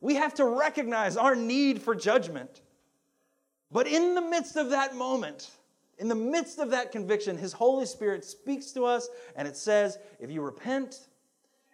We 0.00 0.14
have 0.14 0.34
to 0.34 0.44
recognize 0.44 1.16
our 1.16 1.34
need 1.34 1.82
for 1.82 1.94
judgment. 1.94 2.62
But 3.70 3.86
in 3.86 4.14
the 4.14 4.22
midst 4.22 4.56
of 4.56 4.70
that 4.70 4.94
moment, 4.94 5.50
in 5.98 6.08
the 6.08 6.14
midst 6.14 6.58
of 6.58 6.70
that 6.70 6.92
conviction, 6.92 7.36
His 7.36 7.52
Holy 7.52 7.86
Spirit 7.86 8.24
speaks 8.24 8.72
to 8.72 8.84
us 8.84 9.08
and 9.34 9.48
it 9.48 9.56
says, 9.56 9.98
If 10.20 10.30
you 10.30 10.42
repent 10.42 11.08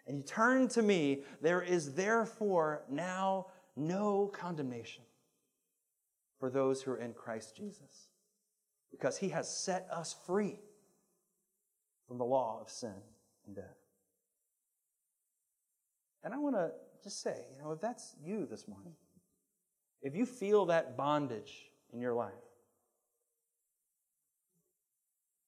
and 0.07 0.17
you 0.17 0.23
turn 0.23 0.67
to 0.69 0.81
me, 0.81 1.23
there 1.41 1.61
is 1.61 1.93
therefore 1.93 2.83
now 2.89 3.47
no 3.75 4.31
condemnation 4.33 5.03
for 6.39 6.49
those 6.49 6.81
who 6.81 6.91
are 6.91 6.97
in 6.97 7.13
Christ 7.13 7.55
Jesus, 7.55 8.09
because 8.91 9.17
He 9.17 9.29
has 9.29 9.49
set 9.49 9.87
us 9.91 10.15
free 10.25 10.59
from 12.07 12.17
the 12.17 12.25
law 12.25 12.59
of 12.61 12.69
sin 12.69 12.93
and 13.45 13.55
death. 13.55 13.77
And 16.23 16.33
I 16.33 16.37
want 16.37 16.55
to 16.55 16.71
just 17.03 17.21
say, 17.21 17.45
you 17.51 17.63
know, 17.63 17.71
if 17.71 17.79
that's 17.79 18.15
you 18.23 18.47
this 18.49 18.67
morning, 18.67 18.93
if 20.01 20.15
you 20.15 20.25
feel 20.25 20.65
that 20.67 20.97
bondage 20.97 21.71
in 21.93 22.01
your 22.01 22.13
life, 22.13 22.33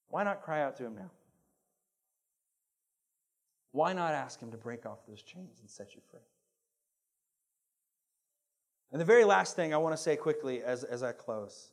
why 0.10 0.24
not 0.24 0.42
cry 0.42 0.62
out 0.62 0.76
to 0.78 0.86
Him 0.86 0.96
now? 0.96 1.12
Why 3.72 3.94
not 3.94 4.14
ask 4.14 4.40
Him 4.40 4.52
to 4.52 4.58
break 4.58 4.86
off 4.86 5.00
those 5.08 5.22
chains 5.22 5.60
and 5.62 5.70
set 5.70 5.96
you 5.96 6.02
free? 6.10 6.20
And 8.92 9.02
the 9.02 9.06
very 9.06 9.26
last 9.26 9.56
thing 9.56 9.74
I 9.74 9.78
want 9.78 9.96
to 9.96 10.02
say 10.02 10.16
quickly 10.16 10.64
as, 10.64 10.84
as 10.84 11.04
I 11.04 11.12
close 11.12 11.72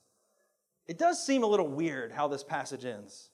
it 0.86 0.98
does 0.98 1.24
seem 1.24 1.42
a 1.42 1.46
little 1.46 1.68
weird 1.68 2.12
how 2.12 2.28
this 2.28 2.44
passage 2.44 2.84
ends. 2.84 3.30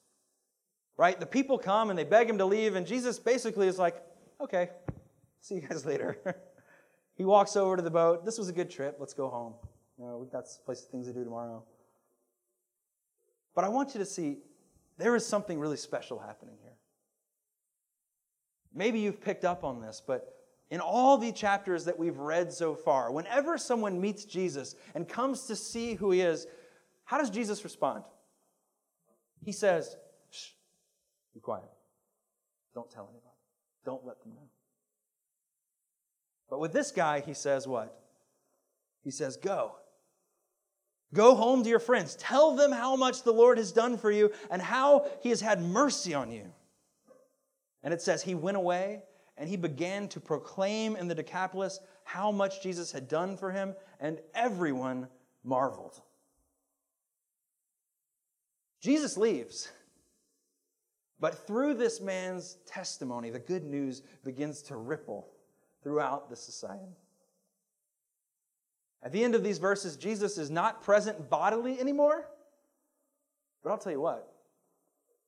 Right? 0.96 1.18
The 1.18 1.26
people 1.26 1.59
come 1.59 1.90
and 1.90 1.98
they 1.98 2.05
beg 2.05 2.28
him 2.28 2.38
to 2.38 2.44
leave, 2.44 2.76
and 2.76 2.86
Jesus 2.86 3.18
basically 3.18 3.66
is 3.66 3.78
like, 3.78 3.96
okay, 4.40 4.70
see 5.40 5.57
you 5.57 5.62
guys 5.62 5.84
later. 5.86 6.18
he 7.16 7.24
walks 7.24 7.57
over 7.57 7.76
to 7.76 7.82
the 7.82 7.90
boat. 7.90 8.24
This 8.24 8.38
was 8.38 8.48
a 8.48 8.53
good 8.53 8.70
trip. 8.70 8.96
Let's 9.01 9.14
go 9.14 9.28
home. 9.28 9.55
You 9.98 10.07
know, 10.07 10.18
we've 10.18 10.30
got 10.30 10.44
place 10.64 10.82
of 10.82 10.88
things 10.90 11.07
to 11.07 11.12
do 11.12 11.24
tomorrow. 11.24 11.64
But 13.55 13.64
I 13.64 13.68
want 13.68 13.94
you 13.94 13.98
to 13.98 14.07
see 14.07 14.38
there 15.01 15.16
is 15.16 15.26
something 15.26 15.59
really 15.59 15.76
special 15.76 16.18
happening 16.18 16.57
here. 16.62 16.76
Maybe 18.72 19.01
you've 19.01 19.20
picked 19.20 19.44
up 19.44 19.64
on 19.64 19.80
this, 19.80 20.03
but 20.05 20.34
in 20.70 20.80
all 20.80 21.18
the 21.18 21.32
chapters 21.32 21.84
that 21.86 21.98
we've 21.98 22.18
read 22.18 22.53
so 22.53 22.74
far, 22.74 23.11
whenever 23.11 23.59
someone 23.59 24.01
meets 24.01 24.24
Jesus 24.24 24.76
and 24.94 25.09
comes 25.09 25.46
to 25.46 25.57
see 25.57 25.94
who 25.94 26.12
he 26.12 26.20
is, 26.20 26.46
how 27.05 27.18
does 27.18 27.30
Jesus 27.30 27.64
respond? 27.64 28.05
He 29.44 29.53
says, 29.53 29.96
Shh, 30.30 30.51
be 31.34 31.40
quiet. 31.40 31.64
Don't 32.74 32.90
tell 32.90 33.05
anybody. 33.05 33.26
Don't 33.84 34.07
let 34.07 34.20
them 34.22 34.34
know. 34.34 34.48
But 36.48 36.61
with 36.61 36.72
this 36.72 36.92
guy, 36.92 37.20
he 37.20 37.34
says 37.34 37.66
what? 37.66 38.01
He 39.03 39.11
says, 39.11 39.36
Go. 39.36 39.76
Go 41.12 41.34
home 41.34 41.62
to 41.64 41.68
your 41.68 41.80
friends. 41.80 42.14
Tell 42.16 42.54
them 42.54 42.70
how 42.70 42.94
much 42.96 43.22
the 43.22 43.32
Lord 43.32 43.58
has 43.58 43.72
done 43.72 43.98
for 43.98 44.11
you 44.11 44.30
and 44.50 44.62
how 44.62 45.06
he 45.22 45.30
has 45.30 45.40
had 45.40 45.61
mercy 45.61 46.14
on 46.14 46.30
you. 46.30 46.44
And 47.82 47.92
it 47.92 48.00
says, 48.00 48.22
He 48.22 48.34
went 48.34 48.56
away 48.56 49.02
and 49.36 49.48
he 49.48 49.56
began 49.56 50.06
to 50.08 50.20
proclaim 50.20 50.96
in 50.96 51.08
the 51.08 51.14
Decapolis 51.14 51.80
how 52.04 52.30
much 52.30 52.62
Jesus 52.62 52.92
had 52.92 53.08
done 53.08 53.36
for 53.36 53.50
him, 53.50 53.74
and 53.98 54.18
everyone 54.34 55.08
marveled. 55.42 56.02
Jesus 58.80 59.16
leaves. 59.16 59.70
But 61.20 61.46
through 61.46 61.74
this 61.74 62.00
man's 62.00 62.58
testimony, 62.66 63.30
the 63.30 63.38
good 63.38 63.64
news 63.64 64.02
begins 64.24 64.61
to 64.62 64.76
ripple 64.76 65.28
throughout 65.82 66.28
the 66.28 66.36
society. 66.36 66.96
At 69.03 69.12
the 69.12 69.24
end 69.24 69.34
of 69.34 69.42
these 69.42 69.59
verses, 69.59 69.96
Jesus 69.96 70.36
is 70.36 70.51
not 70.51 70.82
present 70.82 71.30
bodily 71.30 71.80
anymore, 71.80 72.26
but 73.62 73.70
I'll 73.70 73.78
tell 73.78 73.92
you 73.92 74.01
what, 74.01 74.32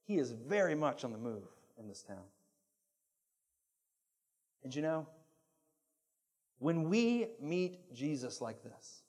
he 0.04 0.18
is 0.18 0.32
very 0.32 0.74
much 0.74 1.04
on 1.04 1.12
the 1.12 1.18
move 1.18 1.44
in 1.78 1.88
this 1.88 2.02
town. 2.02 2.24
And 4.62 4.74
you 4.74 4.82
know, 4.82 5.06
when 6.58 6.88
we 6.88 7.28
meet 7.40 7.92
Jesus 7.94 8.40
like 8.40 8.62
this, 8.62 9.02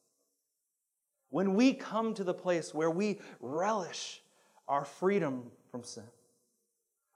when 1.29 1.55
we 1.55 1.73
come 1.73 2.13
to 2.13 2.23
the 2.23 2.33
place 2.33 2.73
where 2.73 2.91
we 2.91 3.19
relish 3.39 4.21
our 4.67 4.85
freedom 4.85 5.51
from 5.69 5.83
sin, 5.83 6.03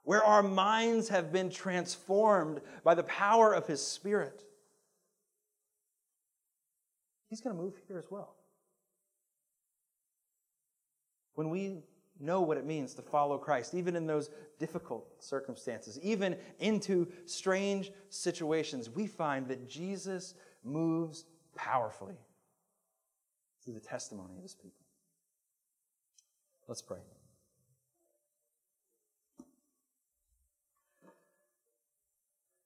where 0.02 0.22
our 0.22 0.42
minds 0.42 1.08
have 1.08 1.32
been 1.32 1.50
transformed 1.50 2.60
by 2.84 2.94
the 2.94 3.02
power 3.04 3.52
of 3.52 3.66
His 3.66 3.84
Spirit, 3.84 4.44
He's 7.28 7.40
going 7.40 7.54
to 7.54 7.62
move 7.62 7.74
here 7.86 7.98
as 7.98 8.10
well. 8.10 8.36
When 11.34 11.50
we 11.50 11.82
know 12.20 12.40
what 12.40 12.56
it 12.56 12.64
means 12.64 12.94
to 12.94 13.02
follow 13.02 13.38
Christ, 13.38 13.74
even 13.74 13.94
in 13.94 14.06
those 14.06 14.30
difficult 14.58 15.22
circumstances, 15.22 15.98
even 16.02 16.36
into 16.58 17.06
strange 17.26 17.92
situations, 18.08 18.90
we 18.90 19.06
find 19.06 19.46
that 19.48 19.68
Jesus 19.68 20.34
moves 20.64 21.26
powerfully 21.54 22.18
through 23.64 23.74
the 23.74 23.80
testimony 23.80 24.36
of 24.36 24.42
his 24.42 24.54
people. 24.54 24.84
Let's 26.66 26.82
pray. 26.82 26.98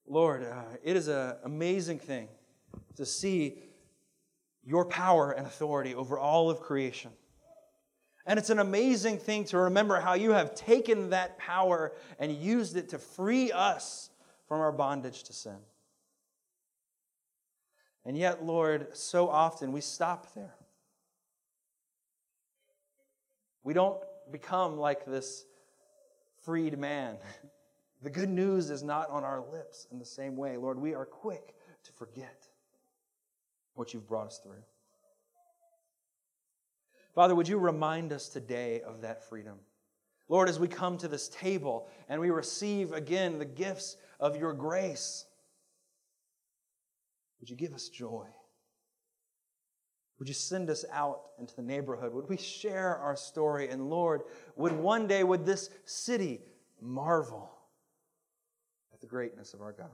Lord, 0.06 0.44
uh, 0.44 0.64
it 0.82 0.96
is 0.96 1.08
an 1.08 1.36
amazing 1.44 1.98
thing 1.98 2.28
to 2.96 3.06
see 3.06 3.58
your 4.64 4.84
power 4.84 5.32
and 5.32 5.46
authority 5.46 5.94
over 5.94 6.18
all 6.18 6.50
of 6.50 6.60
creation. 6.60 7.10
And 8.24 8.38
it's 8.38 8.50
an 8.50 8.60
amazing 8.60 9.18
thing 9.18 9.44
to 9.46 9.58
remember 9.58 10.00
how 10.00 10.14
you 10.14 10.30
have 10.30 10.54
taken 10.54 11.10
that 11.10 11.38
power 11.38 11.92
and 12.18 12.32
used 12.32 12.76
it 12.76 12.90
to 12.90 12.98
free 12.98 13.50
us 13.50 14.10
from 14.46 14.60
our 14.60 14.70
bondage 14.70 15.24
to 15.24 15.32
sin. 15.32 15.56
And 18.04 18.16
yet, 18.16 18.44
Lord, 18.44 18.96
so 18.96 19.28
often 19.28 19.72
we 19.72 19.80
stop 19.80 20.34
there. 20.34 20.54
We 23.64 23.74
don't 23.74 23.98
become 24.30 24.76
like 24.78 25.04
this 25.04 25.44
freed 26.44 26.78
man. 26.78 27.16
The 28.02 28.10
good 28.10 28.30
news 28.30 28.68
is 28.70 28.82
not 28.82 29.10
on 29.10 29.22
our 29.22 29.44
lips 29.52 29.86
in 29.92 30.00
the 30.00 30.04
same 30.04 30.36
way. 30.36 30.56
Lord, 30.56 30.76
we 30.76 30.92
are 30.92 31.06
quick 31.06 31.54
to 31.84 31.92
forget 31.92 32.48
what 33.74 33.94
you've 33.94 34.08
brought 34.08 34.26
us 34.26 34.40
through. 34.42 34.62
Father, 37.14 37.34
would 37.34 37.48
you 37.48 37.58
remind 37.58 38.12
us 38.12 38.28
today 38.28 38.80
of 38.80 39.02
that 39.02 39.28
freedom? 39.28 39.58
Lord, 40.28 40.48
as 40.48 40.58
we 40.58 40.68
come 40.68 40.96
to 40.98 41.08
this 41.08 41.28
table 41.28 41.88
and 42.08 42.20
we 42.20 42.30
receive 42.30 42.92
again 42.92 43.38
the 43.38 43.44
gifts 43.44 43.96
of 44.18 44.36
your 44.36 44.54
grace, 44.54 45.26
would 47.40 47.50
you 47.50 47.56
give 47.56 47.74
us 47.74 47.88
joy? 47.88 48.26
Would 50.18 50.28
you 50.28 50.34
send 50.34 50.70
us 50.70 50.84
out 50.92 51.20
into 51.38 51.54
the 51.56 51.62
neighborhood? 51.62 52.14
Would 52.14 52.28
we 52.28 52.36
share 52.36 52.96
our 52.96 53.16
story? 53.16 53.68
And 53.68 53.90
Lord, 53.90 54.22
would 54.56 54.72
one 54.72 55.06
day, 55.06 55.24
would 55.24 55.44
this 55.44 55.68
city 55.84 56.40
marvel 56.80 57.50
at 58.94 59.00
the 59.00 59.06
greatness 59.06 59.52
of 59.52 59.60
our 59.60 59.72
God? 59.72 59.90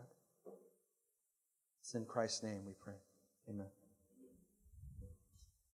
It's 1.80 1.94
in 1.94 2.04
Christ's 2.04 2.42
name 2.42 2.60
we 2.66 2.74
pray. 2.74 2.94
Amen. 3.48 3.77